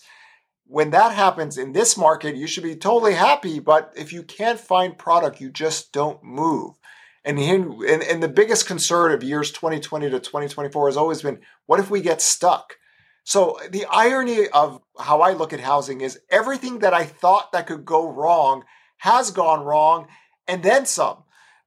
when 0.71 0.91
that 0.91 1.13
happens 1.13 1.57
in 1.57 1.73
this 1.73 1.97
market, 1.97 2.37
you 2.37 2.47
should 2.47 2.63
be 2.63 2.77
totally 2.77 3.13
happy. 3.13 3.59
But 3.59 3.91
if 3.97 4.13
you 4.13 4.23
can't 4.23 4.57
find 4.57 4.97
product, 4.97 5.41
you 5.41 5.51
just 5.51 5.91
don't 5.91 6.23
move. 6.23 6.75
And, 7.23 7.37
and, 7.37 8.03
and 8.03 8.23
the 8.23 8.27
biggest 8.27 8.67
concern 8.67 9.11
of 9.11 9.23
years 9.23 9.51
2020 9.51 10.09
to 10.09 10.19
2024 10.19 10.87
has 10.87 10.97
always 10.97 11.21
been 11.21 11.39
what 11.67 11.79
if 11.79 11.91
we 11.91 12.01
get 12.01 12.21
stuck? 12.21 12.75
So 13.23 13.59
the 13.69 13.85
irony 13.85 14.47
of 14.47 14.81
how 14.99 15.21
I 15.21 15.33
look 15.33 15.53
at 15.53 15.59
housing 15.59 16.01
is 16.01 16.19
everything 16.29 16.79
that 16.79 16.93
I 16.93 17.03
thought 17.03 17.51
that 17.51 17.67
could 17.67 17.85
go 17.85 18.09
wrong 18.09 18.63
has 18.97 19.31
gone 19.31 19.63
wrong 19.63 20.07
and 20.47 20.63
then 20.63 20.85
some. 20.85 21.23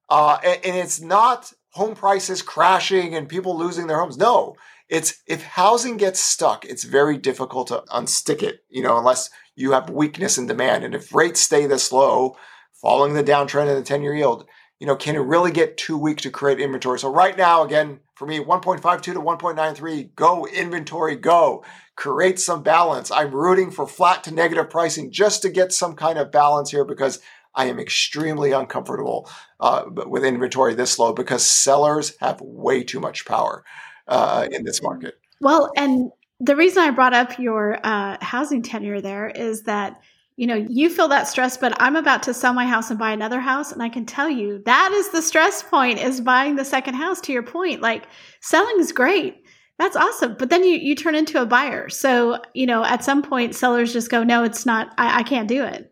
Uh, 0.09 0.39
and, 0.45 0.61
and 0.65 0.77
it's 0.77 1.01
not 1.01 1.53
home 1.71 1.95
prices 1.95 2.43
crashing 2.43 3.15
and 3.15 3.29
people 3.29 3.57
losing 3.57 3.87
their 3.87 3.99
homes. 3.99 4.17
No, 4.17 4.57
it's 4.89 5.23
if 5.27 5.43
housing 5.43 5.97
gets 5.97 6.21
stuck, 6.21 6.65
it's 6.65 6.85
very 6.85 7.19
difficult 7.19 7.69
to 7.69 7.83
unstick 7.93 8.43
it, 8.43 8.65
you 8.69 8.83
know, 8.83 8.99
unless 8.99 9.31
you 9.57 9.73
have 9.73 9.91
weakness 9.91 10.39
in 10.39 10.47
demand. 10.47 10.85
And 10.85 10.95
if 10.95 11.15
rates 11.15 11.41
stay 11.41 11.67
this 11.67 11.93
low, 11.93 12.37
following 12.73 13.15
the 13.15 13.25
downtrend 13.25 13.69
in 13.69 13.77
the 13.77 13.83
10 13.83 14.03
year 14.03 14.15
yield, 14.15 14.47
you 14.85 14.89
know, 14.89 14.97
can 14.97 15.17
it 15.17 15.21
really 15.21 15.51
get 15.51 15.79
too 15.79 15.97
weak 15.97 16.21
to 16.21 16.31
create 16.31 16.61
inventory? 16.61 16.99
So 16.99 17.11
right 17.11 17.35
now, 17.39 17.65
again, 17.65 18.01
for 18.17 18.27
me, 18.27 18.39
1.52 18.39 19.01
to 19.01 19.15
1.93, 19.15 20.15
go 20.15 20.45
inventory, 20.45 21.17
go. 21.17 21.65
Create 21.97 22.39
some 22.39 22.63
balance. 22.63 23.11
I'm 23.11 23.31
rooting 23.35 23.71
for 23.71 23.87
flat 23.87 24.23
to 24.25 24.35
negative 24.35 24.69
pricing 24.69 25.11
just 25.11 25.41
to 25.41 25.49
get 25.49 25.73
some 25.73 25.97
kind 25.97 26.19
of 26.19 26.31
balance 26.31 26.71
here 26.71 26.85
because 26.85 27.23
I 27.55 27.65
am 27.65 27.81
extremely 27.81 28.53
uncomfortable 28.53 29.27
uh, 29.59 29.85
with 29.89 30.23
inventory 30.23 30.75
this 30.75 30.99
low 30.99 31.15
because 31.15 31.47
sellers 31.47 32.19
have 32.21 32.43
way 32.43 32.85
too 32.85 33.01
much 33.01 33.25
power 33.25 33.65
uh, 34.07 34.49
in 34.53 34.65
this 34.65 34.83
market. 34.83 35.19
Well, 35.41 35.73
and 35.79 36.11
the 36.41 36.57
reason 36.57 36.83
I 36.83 36.91
brought 36.91 37.15
up 37.15 37.39
your 37.39 37.79
uh, 37.83 38.19
housing 38.21 38.61
tenure 38.61 39.01
there 39.01 39.29
is 39.29 39.63
that 39.63 39.99
you 40.37 40.47
know 40.47 40.67
you 40.69 40.91
feel 40.91 41.09
that 41.09 41.29
stress, 41.29 41.57
but 41.57 41.81
I'm 41.81 41.97
about 41.97 42.23
to 42.25 42.35
sell 42.35 42.53
my 42.53 42.67
house 42.67 42.91
and 42.91 42.99
buy 42.99 43.13
another 43.13 43.41
house, 43.41 43.73
and 43.73 43.83
I 43.83 43.89
can 43.89 44.07
tell 44.07 44.29
you 44.29 44.63
that 44.67 44.93
is 44.93 45.11
the 45.11 45.23
stress 45.23 45.63
point 45.63 45.99
is 45.99 46.21
buying 46.21 46.57
the 46.57 46.65
second 46.65 46.95
house. 46.95 47.21
To 47.23 47.33
your 47.33 47.43
point, 47.43 47.81
like 47.81 48.05
selling 48.41 48.79
is 48.79 48.93
great. 48.93 49.45
That's 49.79 49.97
awesome. 49.97 50.37
But 50.39 50.51
then 50.51 50.63
you, 50.63 50.77
you 50.77 50.95
turn 50.95 51.15
into 51.17 51.43
a 51.43 51.47
buyer. 51.47 51.89
So, 51.89 52.41
you 52.55 52.67
know, 52.67 52.85
at 52.85 53.05
some 53.05 53.23
point 53.23 53.55
sellers 53.57 53.93
just 53.93 54.11
go, 54.11 54.23
no, 54.23 54.45
it's 54.45 54.65
not, 54.65 54.95
I, 54.99 55.21
I 55.21 55.23
can't 55.25 55.49
do 55.49 55.65
it. 55.65 55.91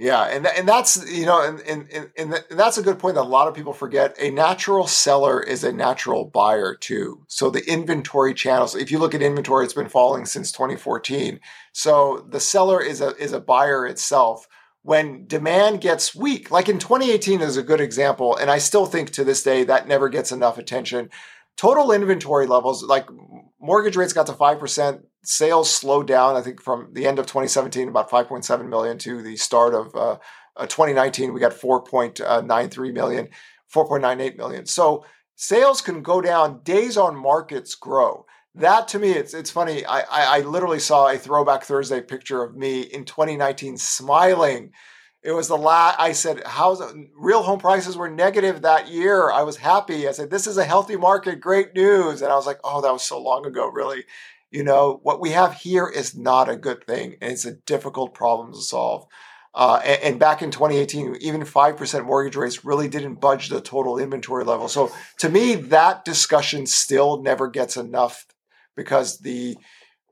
Yeah, 0.00 0.22
and 0.22 0.46
and 0.46 0.66
that's 0.66 1.12
you 1.12 1.26
know, 1.26 1.42
and 1.46 1.60
and 1.60 2.10
and 2.16 2.42
that's 2.48 2.78
a 2.78 2.82
good 2.82 2.98
point 2.98 3.16
that 3.16 3.20
a 3.20 3.36
lot 3.36 3.48
of 3.48 3.54
people 3.54 3.74
forget. 3.74 4.16
A 4.18 4.30
natural 4.30 4.86
seller 4.86 5.42
is 5.42 5.62
a 5.62 5.72
natural 5.72 6.24
buyer 6.24 6.74
too. 6.74 7.26
So 7.28 7.50
the 7.50 7.70
inventory 7.70 8.32
channels. 8.32 8.74
If 8.74 8.90
you 8.90 8.98
look 8.98 9.14
at 9.14 9.20
inventory, 9.20 9.66
it's 9.66 9.74
been 9.74 9.90
falling 9.90 10.24
since 10.24 10.52
2014. 10.52 11.38
So 11.72 12.26
the 12.26 12.40
seller 12.40 12.82
is 12.82 13.02
a 13.02 13.14
is 13.16 13.34
a 13.34 13.40
buyer 13.40 13.86
itself. 13.86 14.48
When 14.80 15.26
demand 15.26 15.82
gets 15.82 16.14
weak, 16.14 16.50
like 16.50 16.70
in 16.70 16.78
2018 16.78 17.42
is 17.42 17.58
a 17.58 17.62
good 17.62 17.82
example, 17.82 18.34
and 18.38 18.50
I 18.50 18.56
still 18.56 18.86
think 18.86 19.10
to 19.10 19.22
this 19.22 19.42
day 19.42 19.64
that 19.64 19.86
never 19.86 20.08
gets 20.08 20.32
enough 20.32 20.56
attention. 20.56 21.10
Total 21.58 21.92
inventory 21.92 22.46
levels, 22.46 22.82
like 22.82 23.06
mortgage 23.60 23.96
rates 23.96 24.12
got 24.12 24.26
to 24.26 24.32
5%, 24.32 25.02
sales 25.22 25.72
slowed 25.72 26.06
down, 26.06 26.36
I 26.36 26.42
think, 26.42 26.62
from 26.62 26.88
the 26.92 27.06
end 27.06 27.18
of 27.18 27.26
2017, 27.26 27.88
about 27.88 28.10
5.7 28.10 28.68
million 28.68 28.98
to 28.98 29.22
the 29.22 29.36
start 29.36 29.74
of 29.74 29.94
uh, 29.94 30.18
uh, 30.56 30.66
2019, 30.66 31.32
we 31.32 31.40
got 31.40 31.52
4.93 31.52 32.92
million, 32.92 33.28
4.98 33.74 34.36
million. 34.36 34.66
So 34.66 35.04
sales 35.36 35.80
can 35.80 36.02
go 36.02 36.20
down, 36.20 36.62
days 36.62 36.96
on 36.96 37.16
markets 37.16 37.74
grow. 37.74 38.26
That 38.56 38.88
to 38.88 38.98
me, 38.98 39.12
it's 39.12 39.32
it's 39.32 39.50
funny. 39.50 39.84
I, 39.86 40.00
I, 40.00 40.38
I 40.38 40.40
literally 40.40 40.80
saw 40.80 41.08
a 41.08 41.16
throwback 41.16 41.62
Thursday 41.62 42.00
picture 42.00 42.42
of 42.42 42.56
me 42.56 42.80
in 42.80 43.04
2019 43.04 43.76
smiling. 43.76 44.72
It 45.22 45.32
was 45.32 45.48
the 45.48 45.56
last. 45.56 46.00
I 46.00 46.12
said, 46.12 46.42
"How's 46.46 46.82
real 47.14 47.42
home 47.42 47.58
prices 47.58 47.96
were 47.96 48.10
negative 48.10 48.62
that 48.62 48.88
year?" 48.88 49.30
I 49.30 49.42
was 49.42 49.58
happy. 49.58 50.08
I 50.08 50.12
said, 50.12 50.30
"This 50.30 50.46
is 50.46 50.56
a 50.56 50.64
healthy 50.64 50.96
market, 50.96 51.40
great 51.40 51.74
news." 51.74 52.22
And 52.22 52.32
I 52.32 52.36
was 52.36 52.46
like, 52.46 52.58
"Oh, 52.64 52.80
that 52.80 52.92
was 52.92 53.02
so 53.02 53.20
long 53.20 53.44
ago, 53.44 53.68
really." 53.68 54.04
You 54.50 54.64
know, 54.64 54.98
what 55.02 55.20
we 55.20 55.30
have 55.30 55.54
here 55.54 55.86
is 55.86 56.16
not 56.16 56.48
a 56.48 56.56
good 56.56 56.84
thing, 56.86 57.16
and 57.20 57.32
it's 57.32 57.44
a 57.44 57.52
difficult 57.52 58.14
problem 58.14 58.52
to 58.52 58.60
solve. 58.60 59.06
Uh, 59.52 59.80
and, 59.84 60.02
and, 60.02 60.20
back 60.20 60.42
in 60.42 60.52
2018, 60.52 61.16
even 61.20 61.42
5% 61.42 62.04
mortgage 62.04 62.36
rates 62.36 62.64
really 62.64 62.86
didn't 62.88 63.16
budge 63.16 63.48
the 63.48 63.60
total 63.60 63.98
inventory 63.98 64.44
level. 64.44 64.68
So 64.68 64.92
to 65.18 65.28
me, 65.28 65.56
that 65.56 66.04
discussion 66.04 66.66
still 66.66 67.20
never 67.20 67.48
gets 67.48 67.76
enough 67.76 68.26
because 68.76 69.18
the 69.18 69.56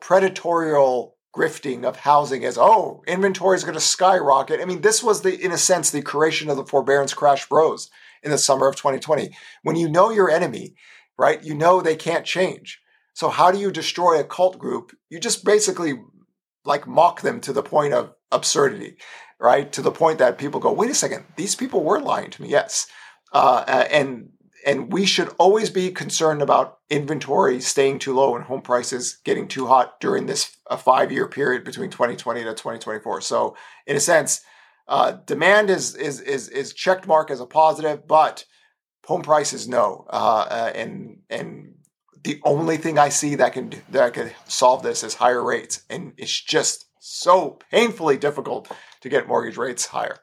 predatorial 0.01 1.18
grifting 1.37 1.85
of 1.85 1.97
housing 1.97 2.45
as 2.45 2.59
oh, 2.59 3.03
inventory 3.07 3.57
is 3.57 3.64
going 3.64 3.75
to 3.75 3.81
skyrocket. 3.81 4.61
I 4.61 4.64
mean, 4.64 4.81
this 4.81 5.03
was 5.03 5.23
the, 5.23 5.38
in 5.38 5.53
a 5.53 5.59
sense, 5.59 5.91
the 5.91 6.03
creation 6.03 6.51
of 6.51 6.57
the 6.57 6.64
forbearance 6.64 7.14
crash 7.14 7.49
bros 7.49 7.91
in 8.23 8.31
the 8.31 8.38
summer 8.38 8.67
of 8.67 8.77
2020. 8.77 9.31
When 9.62 9.77
you 9.77 9.88
know 9.88 10.11
your 10.11 10.31
enemy, 10.31 10.75
right, 11.19 11.43
you 11.43 11.55
know 11.55 11.81
they 11.81 11.97
can't 11.97 12.25
change. 12.25 12.81
So 13.14 13.29
how 13.29 13.51
do 13.51 13.59
you 13.59 13.71
destroy 13.71 14.19
a 14.19 14.25
cult 14.25 14.59
group? 14.59 14.93
You 15.11 15.21
just 15.21 15.45
basically 15.45 15.95
like 16.64 16.87
mock 16.87 17.23
them 17.23 17.41
to 17.43 17.53
the 17.53 17.62
point 17.62 17.93
of 17.93 18.14
absurdity, 18.31 18.97
right? 19.41 19.71
To 19.73 19.83
the 19.83 19.91
point 19.91 20.19
that 20.19 20.38
people 20.38 20.61
go, 20.61 20.73
wait 20.73 20.91
a 20.91 20.95
second, 20.95 21.25
these 21.37 21.55
people 21.55 21.83
were 21.83 22.01
lying 22.01 22.31
to 22.31 22.43
me. 22.43 22.49
Yes. 22.49 22.87
Uh, 23.33 23.87
and 23.91 24.31
and 24.66 24.92
we 24.92 25.07
should 25.07 25.29
always 25.38 25.71
be 25.71 25.90
concerned 25.90 26.42
about 26.42 26.79
inventory 26.90 27.61
staying 27.61 27.99
too 27.99 28.14
low 28.14 28.37
and 28.37 28.44
home 28.44 28.62
prices 28.62 29.18
getting 29.25 29.49
too 29.49 29.66
hot 29.66 30.01
during 30.01 30.27
this 30.27 30.57
five 30.79 31.12
year 31.12 31.29
period 31.29 31.64
between 31.64 31.90
2020 31.90 32.44
to 32.44 32.51
2024. 32.51 33.21
So 33.21 33.57
in 33.87 33.97
a 33.97 34.01
sense, 34.01 34.42
uh, 34.88 35.12
demand 35.27 35.71
is 35.71 35.94
is 35.94 36.21
is 36.21 36.49
is 36.49 36.73
checked 36.73 37.07
mark 37.07 37.31
as 37.31 37.40
a 37.40 37.47
positive, 37.47 38.07
but 38.07 38.44
home 39.05 39.23
prices 39.23 39.68
no. 39.68 40.07
Uh, 40.11 40.47
uh, 40.51 40.73
and 40.75 41.21
and 41.29 41.75
the 42.25 42.40
only 42.44 42.77
thing 42.77 42.99
I 42.99 43.11
see 43.11 43.35
that 43.37 43.53
can 43.53 43.73
that 43.90 44.14
can 44.14 44.31
solve 44.47 44.83
this 44.83 45.05
is 45.05 45.14
higher 45.14 45.44
rates, 45.44 45.83
and 45.90 46.14
it's 46.16 46.40
just 46.40 46.87
so 47.01 47.59
painfully 47.71 48.16
difficult 48.16 48.71
to 49.03 49.09
get 49.09 49.29
mortgage 49.29 49.57
rates 49.57 49.87
higher. 49.87 50.18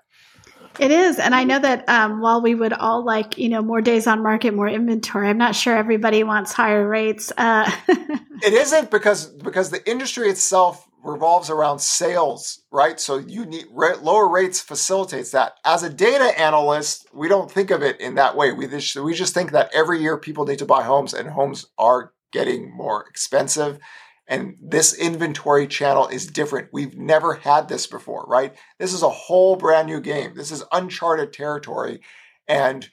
It 0.80 0.92
is, 0.92 1.20
and 1.20 1.34
I 1.34 1.44
know 1.44 1.60
that 1.60 1.88
um, 1.90 2.22
while 2.22 2.42
we 2.42 2.56
would 2.56 2.74
all 2.74 3.04
like 3.04 3.38
you 3.38 3.50
know 3.50 3.62
more 3.62 3.82
days 3.82 4.08
on 4.08 4.24
market, 4.24 4.54
more 4.54 4.68
inventory, 4.68 5.30
I'm 5.30 5.38
not 5.38 5.56
sure 5.56 5.76
everybody 5.76 6.24
wants 6.24 6.52
higher 6.54 6.88
rates. 6.88 7.32
Uh- 7.38 7.72
it 7.88 8.54
isn't 8.54 8.92
because 8.92 9.28
because 9.28 9.70
the 9.70 9.88
industry 9.90 10.30
itself 10.30 10.88
revolves 11.06 11.50
around 11.50 11.80
sales, 11.80 12.64
right? 12.72 13.00
So 13.00 13.18
you 13.18 13.46
need 13.46 13.68
lower 13.68 14.28
rates 14.28 14.60
facilitates 14.60 15.32
that. 15.32 15.54
As 15.64 15.84
a 15.84 15.90
data 15.90 16.38
analyst, 16.40 17.08
we 17.14 17.28
don't 17.28 17.50
think 17.50 17.72
of 17.72 17.84
it 17.84 18.00
in 18.02 18.16
that 18.16 18.36
way. 18.36 18.52
We 18.52 18.68
just, 18.68 18.96
we 18.96 19.14
just 19.14 19.34
think 19.34 19.52
that 19.52 19.70
every 19.74 20.02
year 20.02 20.18
people 20.18 20.46
need 20.46 20.60
to 20.60 20.66
buy 20.66 20.84
homes 20.84 21.14
and 21.14 21.30
homes 21.30 21.68
are 21.78 22.12
getting 22.32 22.76
more 22.76 23.06
expensive. 23.08 23.80
And 24.28 24.56
this 24.60 24.94
inventory 24.94 25.68
channel 25.68 26.08
is 26.08 26.26
different. 26.26 26.70
We've 26.74 26.98
never 26.98 27.36
had 27.36 27.68
this 27.68 27.86
before, 27.86 28.26
right? 28.28 28.56
This 28.80 28.94
is 28.94 29.04
a 29.04 29.10
whole 29.10 29.56
brand 29.56 29.88
new 29.88 30.02
game. 30.02 30.34
This 30.36 30.52
is 30.52 30.64
uncharted 30.72 31.32
territory. 31.32 32.02
And 32.48 32.90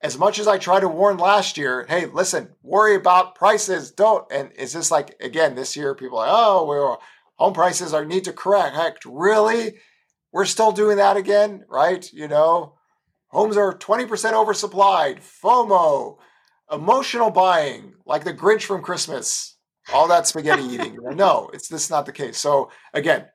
as 0.00 0.16
much 0.16 0.38
as 0.38 0.46
I 0.46 0.58
tried 0.58 0.80
to 0.80 0.88
warn 0.88 1.16
last 1.16 1.58
year, 1.58 1.84
hey, 1.88 2.06
listen, 2.06 2.50
worry 2.62 2.94
about 2.94 3.34
prices, 3.34 3.90
don't. 3.90 4.24
And 4.30 4.52
is 4.52 4.72
this 4.72 4.90
like, 4.90 5.16
again, 5.20 5.56
this 5.56 5.76
year, 5.76 5.94
people 5.94 6.18
like, 6.18 6.30
oh, 6.30 6.64
we're 6.64 6.96
home 7.36 7.54
prices 7.54 7.92
are 7.92 8.04
need 8.04 8.24
to 8.24 8.32
correct. 8.32 8.76
Heck, 8.76 8.98
really? 9.04 9.78
We're 10.32 10.44
still 10.44 10.72
doing 10.72 10.98
that 10.98 11.16
again, 11.16 11.64
right? 11.68 12.08
You 12.12 12.28
know, 12.28 12.74
homes 13.28 13.56
are 13.56 13.76
20% 13.76 14.06
oversupplied, 14.06 15.20
FOMO, 15.20 16.18
emotional 16.70 17.30
buying, 17.30 17.94
like 18.06 18.24
the 18.24 18.34
Grinch 18.34 18.62
from 18.62 18.82
Christmas, 18.82 19.56
all 19.92 20.08
that 20.08 20.26
spaghetti 20.26 20.62
eating. 20.62 20.98
No, 21.14 21.50
it's 21.52 21.68
this 21.68 21.84
is 21.84 21.90
not 21.90 22.06
the 22.06 22.12
case. 22.12 22.38
So 22.38 22.70
again, 22.92 23.26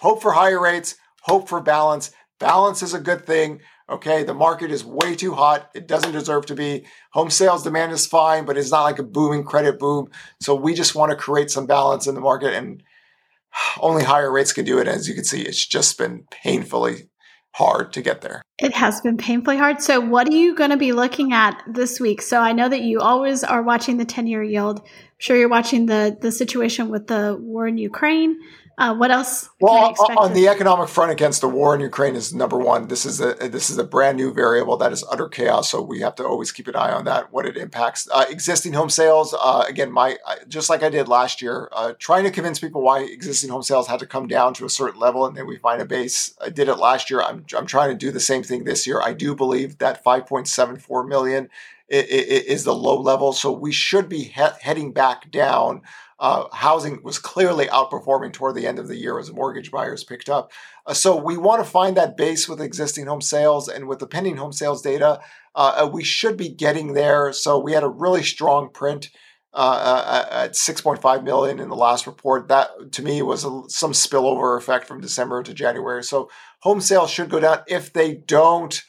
hope 0.00 0.22
for 0.22 0.32
higher 0.32 0.60
rates, 0.60 0.96
hope 1.22 1.48
for 1.48 1.60
balance. 1.60 2.10
Balance 2.38 2.82
is 2.82 2.94
a 2.94 3.00
good 3.00 3.24
thing. 3.26 3.60
Okay, 3.88 4.24
the 4.24 4.34
market 4.34 4.70
is 4.70 4.84
way 4.84 5.14
too 5.14 5.32
hot. 5.32 5.70
It 5.74 5.86
doesn't 5.86 6.12
deserve 6.12 6.46
to 6.46 6.54
be. 6.54 6.86
Home 7.12 7.30
sales 7.30 7.62
demand 7.62 7.92
is 7.92 8.06
fine, 8.06 8.44
but 8.44 8.58
it's 8.58 8.72
not 8.72 8.82
like 8.82 8.98
a 8.98 9.04
booming 9.04 9.44
credit 9.44 9.78
boom. 9.78 10.08
So 10.40 10.54
we 10.54 10.74
just 10.74 10.94
want 10.94 11.10
to 11.10 11.16
create 11.16 11.50
some 11.50 11.66
balance 11.66 12.06
in 12.06 12.14
the 12.14 12.20
market 12.20 12.52
and 12.52 12.82
only 13.80 14.02
higher 14.02 14.30
rates 14.30 14.52
can 14.52 14.64
do 14.64 14.78
it. 14.78 14.88
As 14.88 15.08
you 15.08 15.14
can 15.14 15.24
see, 15.24 15.42
it's 15.42 15.64
just 15.64 15.98
been 15.98 16.24
painfully 16.30 17.08
hard 17.56 17.90
to 17.94 18.02
get 18.02 18.20
there. 18.20 18.42
It 18.58 18.74
has 18.74 19.00
been 19.00 19.16
painfully 19.16 19.56
hard. 19.56 19.80
So, 19.80 19.98
what 19.98 20.28
are 20.28 20.36
you 20.36 20.54
going 20.54 20.70
to 20.70 20.76
be 20.76 20.92
looking 20.92 21.32
at 21.32 21.62
this 21.66 21.98
week? 21.98 22.20
So, 22.20 22.40
I 22.40 22.52
know 22.52 22.68
that 22.68 22.82
you 22.82 23.00
always 23.00 23.42
are 23.42 23.62
watching 23.62 23.96
the 23.96 24.04
10 24.04 24.26
year 24.26 24.42
yield. 24.42 24.80
I'm 24.80 24.86
sure 25.18 25.36
you're 25.36 25.48
watching 25.48 25.86
the, 25.86 26.16
the 26.20 26.30
situation 26.30 26.90
with 26.90 27.06
the 27.06 27.36
war 27.40 27.66
in 27.66 27.78
Ukraine. 27.78 28.38
Uh, 28.78 28.94
what 28.94 29.10
else? 29.10 29.48
Well, 29.58 29.94
on 30.18 30.34
the 30.34 30.48
economic 30.48 30.90
front, 30.90 31.10
against 31.10 31.40
the 31.40 31.48
war 31.48 31.74
in 31.74 31.80
Ukraine 31.80 32.14
is 32.14 32.34
number 32.34 32.58
one. 32.58 32.88
This 32.88 33.06
is 33.06 33.22
a 33.22 33.32
this 33.48 33.70
is 33.70 33.78
a 33.78 33.84
brand 33.84 34.18
new 34.18 34.34
variable 34.34 34.76
that 34.76 34.92
is 34.92 35.02
utter 35.10 35.28
chaos. 35.28 35.70
So 35.70 35.80
we 35.80 36.00
have 36.00 36.14
to 36.16 36.26
always 36.26 36.52
keep 36.52 36.68
an 36.68 36.76
eye 36.76 36.92
on 36.92 37.06
that. 37.06 37.32
What 37.32 37.46
it 37.46 37.56
impacts 37.56 38.06
uh, 38.12 38.26
existing 38.28 38.74
home 38.74 38.90
sales. 38.90 39.34
Uh, 39.34 39.64
again, 39.66 39.90
my 39.90 40.18
just 40.46 40.68
like 40.68 40.82
I 40.82 40.90
did 40.90 41.08
last 41.08 41.40
year, 41.40 41.70
uh, 41.72 41.94
trying 41.98 42.24
to 42.24 42.30
convince 42.30 42.58
people 42.58 42.82
why 42.82 43.00
existing 43.00 43.48
home 43.48 43.62
sales 43.62 43.86
had 43.86 44.00
to 44.00 44.06
come 44.06 44.26
down 44.26 44.52
to 44.54 44.66
a 44.66 44.70
certain 44.70 45.00
level, 45.00 45.24
and 45.24 45.34
then 45.34 45.46
we 45.46 45.56
find 45.56 45.80
a 45.80 45.86
base. 45.86 46.34
I 46.38 46.50
did 46.50 46.68
it 46.68 46.76
last 46.76 47.08
year. 47.08 47.22
I'm 47.22 47.46
I'm 47.56 47.66
trying 47.66 47.88
to 47.88 47.96
do 47.96 48.10
the 48.10 48.20
same 48.20 48.42
thing 48.42 48.64
this 48.64 48.86
year. 48.86 49.00
I 49.00 49.14
do 49.14 49.34
believe 49.34 49.78
that 49.78 50.04
5.74 50.04 51.08
million 51.08 51.48
is 51.88 52.64
the 52.64 52.74
low 52.74 53.00
level, 53.00 53.32
so 53.32 53.50
we 53.52 53.72
should 53.72 54.08
be 54.08 54.24
he- 54.24 54.58
heading 54.60 54.92
back 54.92 55.30
down 55.30 55.80
uh, 56.18 56.44
housing 56.52 57.02
was 57.02 57.18
clearly 57.18 57.66
outperforming 57.66 58.32
toward 58.32 58.54
the 58.54 58.66
end 58.66 58.78
of 58.78 58.88
the 58.88 58.96
year 58.96 59.18
as 59.18 59.32
mortgage 59.32 59.70
buyers 59.70 60.04
picked 60.04 60.28
up. 60.28 60.50
Uh, 60.86 60.94
so 60.94 61.16
we 61.16 61.36
want 61.36 61.62
to 61.62 61.70
find 61.70 61.96
that 61.96 62.16
base 62.16 62.48
with 62.48 62.60
existing 62.60 63.06
home 63.06 63.20
sales 63.20 63.68
and 63.68 63.86
with 63.86 63.98
the 63.98 64.06
pending 64.06 64.36
home 64.36 64.52
sales 64.52 64.80
data. 64.80 65.20
Uh, 65.54 65.84
uh 65.84 65.90
we 65.92 66.02
should 66.02 66.36
be 66.36 66.48
getting 66.48 66.94
there. 66.94 67.32
So 67.32 67.58
we 67.58 67.72
had 67.72 67.82
a 67.82 67.88
really 67.88 68.22
strong 68.22 68.70
print 68.70 69.10
uh, 69.52 70.26
uh 70.28 70.28
at 70.30 70.52
6.5 70.52 71.22
million 71.22 71.60
in 71.60 71.68
the 71.68 71.76
last 71.76 72.06
report. 72.06 72.48
That 72.48 72.92
to 72.92 73.02
me 73.02 73.20
was 73.20 73.44
a, 73.44 73.62
some 73.68 73.92
spillover 73.92 74.56
effect 74.56 74.86
from 74.86 75.02
December 75.02 75.42
to 75.42 75.52
January. 75.52 76.02
So 76.02 76.30
home 76.60 76.80
sales 76.80 77.10
should 77.10 77.28
go 77.28 77.40
down. 77.40 77.58
If 77.68 77.92
they 77.92 78.14
don't, 78.14 78.82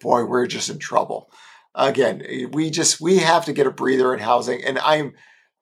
boy, 0.00 0.24
we're 0.24 0.46
just 0.48 0.68
in 0.68 0.78
trouble. 0.78 1.30
Again, 1.74 2.50
we 2.52 2.70
just 2.70 3.00
we 3.00 3.18
have 3.18 3.46
to 3.46 3.52
get 3.52 3.66
a 3.66 3.70
breather 3.70 4.12
in 4.12 4.20
housing, 4.20 4.62
and 4.62 4.78
I'm 4.80 5.14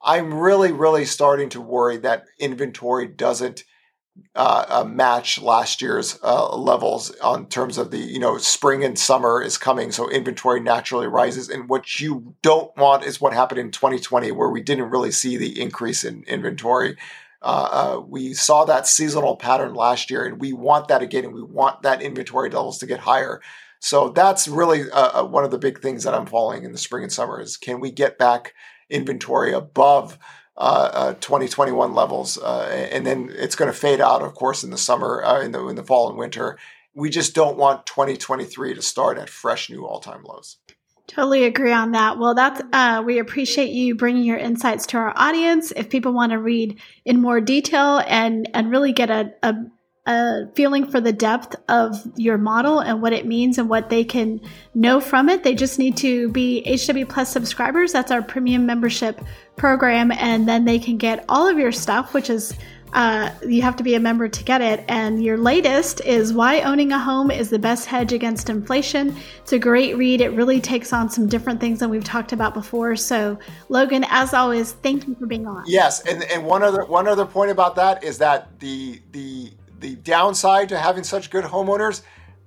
I'm 0.03 0.33
really 0.33 0.71
really 0.71 1.05
starting 1.05 1.49
to 1.49 1.61
worry 1.61 1.97
that 1.97 2.25
inventory 2.39 3.07
doesn't 3.07 3.63
uh, 4.35 4.65
uh, 4.67 4.83
match 4.83 5.41
last 5.41 5.81
year's 5.81 6.19
uh, 6.21 6.55
levels 6.55 7.11
on 7.19 7.47
terms 7.47 7.77
of 7.77 7.91
the 7.91 7.97
you 7.97 8.19
know 8.19 8.37
spring 8.37 8.83
and 8.83 8.99
summer 8.99 9.41
is 9.41 9.57
coming, 9.57 9.91
so 9.91 10.09
inventory 10.09 10.59
naturally 10.59 11.07
rises. 11.07 11.49
And 11.49 11.69
what 11.69 11.99
you 11.99 12.35
don't 12.41 12.75
want 12.77 13.03
is 13.03 13.21
what 13.21 13.33
happened 13.33 13.59
in 13.59 13.71
2020, 13.71 14.31
where 14.31 14.49
we 14.49 14.61
didn't 14.61 14.89
really 14.89 15.11
see 15.11 15.37
the 15.37 15.61
increase 15.61 16.03
in 16.03 16.23
inventory. 16.27 16.97
Uh, 17.41 17.69
uh, 17.71 17.99
we 18.01 18.33
saw 18.33 18.65
that 18.65 18.85
seasonal 18.85 19.35
pattern 19.35 19.73
last 19.73 20.11
year, 20.11 20.25
and 20.25 20.39
we 20.39 20.53
want 20.53 20.89
that 20.89 21.01
again, 21.01 21.25
and 21.25 21.33
we 21.33 21.41
want 21.41 21.81
that 21.81 22.01
inventory 22.01 22.49
levels 22.49 22.77
to 22.79 22.85
get 22.85 22.99
higher. 22.99 23.41
So 23.79 24.09
that's 24.09 24.47
really 24.47 24.91
uh, 24.91 25.23
one 25.23 25.43
of 25.43 25.51
the 25.51 25.57
big 25.57 25.79
things 25.79 26.03
that 26.03 26.13
I'm 26.13 26.27
following 26.27 26.63
in 26.63 26.71
the 26.71 26.77
spring 26.77 27.03
and 27.03 27.11
summer 27.11 27.41
is 27.41 27.57
can 27.57 27.79
we 27.79 27.91
get 27.91 28.19
back 28.19 28.53
inventory 28.91 29.53
above 29.53 30.19
uh, 30.57 30.91
uh, 30.93 31.13
2021 31.15 31.95
levels, 31.95 32.37
uh, 32.37 32.87
and 32.91 33.05
then 33.05 33.31
it's 33.33 33.55
going 33.55 33.71
to 33.71 33.77
fade 33.77 34.01
out, 34.01 34.21
of 34.21 34.35
course, 34.35 34.63
in 34.63 34.69
the 34.69 34.77
summer, 34.77 35.23
uh, 35.23 35.41
in 35.41 35.51
the 35.53 35.65
in 35.67 35.75
the 35.75 35.83
fall 35.83 36.09
and 36.09 36.17
winter. 36.17 36.59
We 36.93 37.09
just 37.09 37.33
don't 37.33 37.57
want 37.57 37.85
2023 37.85 38.75
to 38.75 38.81
start 38.81 39.17
at 39.17 39.29
fresh 39.29 39.69
new 39.69 39.87
all 39.87 39.99
time 39.99 40.23
lows. 40.23 40.57
Totally 41.07 41.45
agree 41.45 41.71
on 41.71 41.93
that. 41.93 42.19
Well, 42.19 42.35
that's 42.35 42.61
uh, 42.71 43.01
we 43.05 43.19
appreciate 43.19 43.71
you 43.71 43.95
bringing 43.95 44.23
your 44.23 44.37
insights 44.37 44.85
to 44.87 44.97
our 44.97 45.13
audience. 45.15 45.71
If 45.75 45.89
people 45.89 46.13
want 46.13 46.31
to 46.31 46.37
read 46.37 46.79
in 47.05 47.21
more 47.21 47.41
detail 47.41 48.01
and 48.05 48.49
and 48.53 48.69
really 48.69 48.93
get 48.93 49.09
a, 49.09 49.33
a 49.41 49.55
a 50.07 50.47
feeling 50.55 50.89
for 50.89 50.99
the 50.99 51.13
depth 51.13 51.55
of 51.69 51.95
your 52.15 52.37
model 52.37 52.79
and 52.79 53.01
what 53.01 53.13
it 53.13 53.25
means 53.25 53.57
and 53.57 53.69
what 53.69 53.89
they 53.89 54.03
can 54.03 54.41
know 54.73 54.99
from 54.99 55.29
it. 55.29 55.43
They 55.43 55.53
just 55.53 55.77
need 55.77 55.95
to 55.97 56.29
be 56.29 56.63
HW 56.63 57.05
Plus 57.05 57.31
subscribers. 57.31 57.91
That's 57.91 58.11
our 58.11 58.23
premium 58.23 58.65
membership 58.65 59.21
program. 59.57 60.11
And 60.11 60.47
then 60.47 60.65
they 60.65 60.79
can 60.79 60.97
get 60.97 61.23
all 61.29 61.47
of 61.47 61.59
your 61.59 61.71
stuff, 61.71 62.15
which 62.15 62.31
is 62.31 62.55
uh, 62.93 63.31
you 63.47 63.61
have 63.61 63.75
to 63.77 63.83
be 63.83 63.95
a 63.95 63.99
member 63.99 64.27
to 64.27 64.43
get 64.43 64.61
it. 64.61 64.83
And 64.87 65.23
your 65.23 65.37
latest 65.37 66.01
is 66.01 66.33
Why 66.33 66.61
Owning 66.61 66.91
a 66.91 66.99
Home 66.99 67.31
is 67.31 67.49
the 67.49 67.59
Best 67.59 67.85
Hedge 67.85 68.11
Against 68.11 68.49
Inflation. 68.49 69.15
It's 69.41 69.53
a 69.53 69.59
great 69.59 69.95
read. 69.97 70.19
It 70.19 70.29
really 70.29 70.59
takes 70.59 70.91
on 70.91 71.09
some 71.09 71.27
different 71.27 71.61
things 71.61 71.79
than 71.79 71.89
we've 71.89 72.03
talked 72.03 72.33
about 72.33 72.53
before. 72.53 72.95
So, 72.95 73.39
Logan, 73.69 74.05
as 74.09 74.33
always, 74.33 74.73
thank 74.73 75.07
you 75.07 75.15
for 75.15 75.25
being 75.25 75.47
on. 75.47 75.63
Yes, 75.67 76.05
and, 76.05 76.23
and 76.23 76.45
one 76.45 76.63
other 76.63 76.85
one 76.85 77.07
other 77.07 77.25
point 77.25 77.51
about 77.51 77.75
that 77.75 78.03
is 78.03 78.17
that 78.17 78.59
the 78.59 79.01
the 79.11 79.51
the 79.81 79.95
downside 79.95 80.69
to 80.69 80.77
having 80.77 81.03
such 81.03 81.29
good 81.29 81.43
homeowners, 81.43 82.01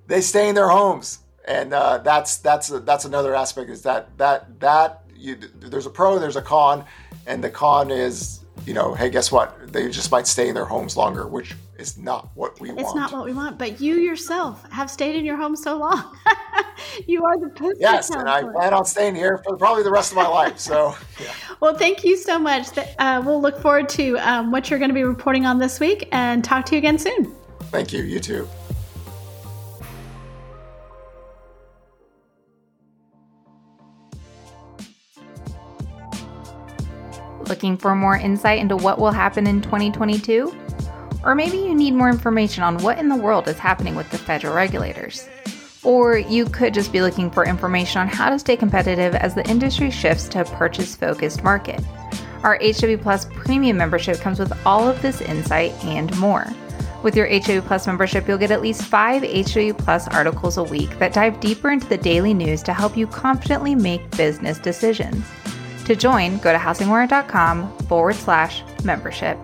they 0.07 0.21
stay 0.21 0.49
in 0.49 0.55
their 0.55 0.69
homes, 0.69 1.19
and 1.47 1.73
uh, 1.73 1.99
that's 1.99 2.37
that's 2.37 2.69
that's 2.69 3.05
another 3.05 3.35
aspect. 3.35 3.69
Is 3.69 3.83
that 3.83 4.17
that 4.17 4.59
that 4.59 5.03
you, 5.15 5.35
there's 5.35 5.85
a 5.85 5.89
pro, 5.89 6.17
there's 6.17 6.35
a 6.35 6.41
con, 6.41 6.85
and 7.27 7.43
the 7.43 7.49
con 7.49 7.91
is 7.91 8.44
you 8.65 8.73
know, 8.73 8.93
hey, 8.93 9.09
guess 9.09 9.31
what? 9.31 9.71
They 9.71 9.89
just 9.89 10.11
might 10.11 10.27
stay 10.27 10.49
in 10.49 10.55
their 10.55 10.65
homes 10.65 10.97
longer, 10.97 11.27
which 11.27 11.55
is 11.77 11.97
not 11.97 12.29
what 12.35 12.59
we 12.59 12.69
it's 12.69 12.83
want. 12.83 12.87
It's 12.87 12.95
not 12.95 13.11
what 13.11 13.25
we 13.25 13.33
want. 13.33 13.57
But 13.57 13.79
you 13.79 13.95
yourself 13.95 14.69
have 14.71 14.89
stayed 14.89 15.15
in 15.15 15.25
your 15.25 15.37
home 15.37 15.55
so 15.55 15.77
long. 15.77 16.17
you 17.07 17.23
are 17.25 17.37
the 17.37 17.49
perfect 17.49 17.81
Yes, 17.81 18.09
and 18.09 18.27
I 18.27 18.41
plan 18.41 18.73
on 18.73 18.85
staying 18.85 19.15
here 19.15 19.39
for 19.45 19.55
probably 19.57 19.83
the 19.83 19.91
rest 19.91 20.11
of 20.11 20.15
my 20.15 20.27
life. 20.27 20.59
So, 20.59 20.95
yeah. 21.21 21.31
well, 21.59 21.77
thank 21.77 22.03
you 22.03 22.17
so 22.17 22.39
much. 22.39 22.67
Uh, 22.97 23.21
we'll 23.25 23.41
look 23.41 23.61
forward 23.61 23.89
to 23.89 24.17
um, 24.17 24.51
what 24.51 24.69
you're 24.69 24.79
going 24.79 24.89
to 24.89 24.95
be 24.95 25.03
reporting 25.03 25.45
on 25.45 25.59
this 25.59 25.79
week 25.79 26.07
and 26.11 26.43
talk 26.43 26.65
to 26.67 26.75
you 26.75 26.79
again 26.79 26.97
soon. 26.97 27.33
Thank 27.71 27.93
you. 27.93 28.03
You 28.03 28.19
too. 28.19 28.47
Looking 37.47 37.77
for 37.77 37.95
more 37.95 38.17
insight 38.17 38.59
into 38.59 38.75
what 38.75 38.97
will 38.97 39.11
happen 39.11 39.45
in 39.45 39.61
2022? 39.61 40.51
Or 41.23 41.35
maybe 41.35 41.57
you 41.57 41.75
need 41.75 41.93
more 41.93 42.09
information 42.09 42.63
on 42.63 42.79
what 42.79 42.97
in 42.97 43.07
the 43.07 43.15
world 43.15 43.47
is 43.47 43.59
happening 43.59 43.95
with 43.95 44.09
the 44.09 44.17
federal 44.17 44.55
regulators. 44.55 45.27
Or 45.83 46.17
you 46.17 46.45
could 46.45 46.73
just 46.73 46.91
be 46.91 47.01
looking 47.01 47.29
for 47.29 47.45
information 47.45 48.01
on 48.01 48.07
how 48.07 48.31
to 48.31 48.39
stay 48.39 48.57
competitive 48.57 49.13
as 49.13 49.35
the 49.35 49.47
industry 49.47 49.91
shifts 49.91 50.27
to 50.29 50.41
a 50.41 50.45
purchase 50.45 50.95
focused 50.95 51.43
market. 51.43 51.83
Our 52.41 52.59
HW 52.61 52.97
Plus 52.97 53.25
premium 53.25 53.77
membership 53.77 54.19
comes 54.19 54.39
with 54.39 54.53
all 54.65 54.87
of 54.87 55.01
this 55.03 55.21
insight 55.21 55.71
and 55.83 56.15
more. 56.17 56.47
With 57.03 57.15
your 57.15 57.27
HW 57.27 57.61
Plus 57.61 57.85
membership, 57.85 58.27
you'll 58.27 58.39
get 58.39 58.49
at 58.49 58.61
least 58.61 58.83
five 58.83 59.21
HW 59.21 59.73
Plus 59.77 60.07
articles 60.07 60.57
a 60.57 60.63
week 60.63 60.97
that 60.97 61.13
dive 61.13 61.39
deeper 61.39 61.69
into 61.69 61.87
the 61.87 61.97
daily 61.97 62.33
news 62.33 62.63
to 62.63 62.73
help 62.73 62.97
you 62.97 63.05
confidently 63.05 63.75
make 63.75 64.09
business 64.17 64.57
decisions. 64.57 65.23
To 65.85 65.95
join, 65.95 66.37
go 66.39 66.51
to 66.51 66.57
housingwire.com 66.57 67.77
forward 67.87 68.15
slash 68.15 68.63
membership. 68.83 69.37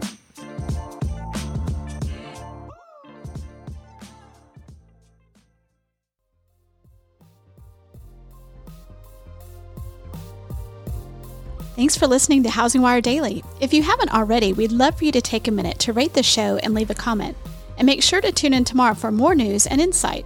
Thanks 11.75 11.97
for 11.97 12.05
listening 12.05 12.43
to 12.43 12.49
Housing 12.49 12.81
Wire 12.81 13.01
Daily. 13.01 13.43
If 13.59 13.73
you 13.73 13.81
haven't 13.81 14.13
already, 14.13 14.53
we'd 14.53 14.71
love 14.71 14.97
for 14.97 15.05
you 15.05 15.11
to 15.13 15.21
take 15.21 15.47
a 15.47 15.51
minute 15.51 15.79
to 15.79 15.93
rate 15.93 16.13
the 16.13 16.21
show 16.21 16.57
and 16.57 16.73
leave 16.73 16.91
a 16.91 16.95
comment. 16.95 17.35
And 17.77 17.85
make 17.85 18.03
sure 18.03 18.21
to 18.21 18.31
tune 18.31 18.53
in 18.53 18.65
tomorrow 18.65 18.93
for 18.93 19.11
more 19.11 19.33
news 19.33 19.65
and 19.65 19.81
insight. 19.81 20.25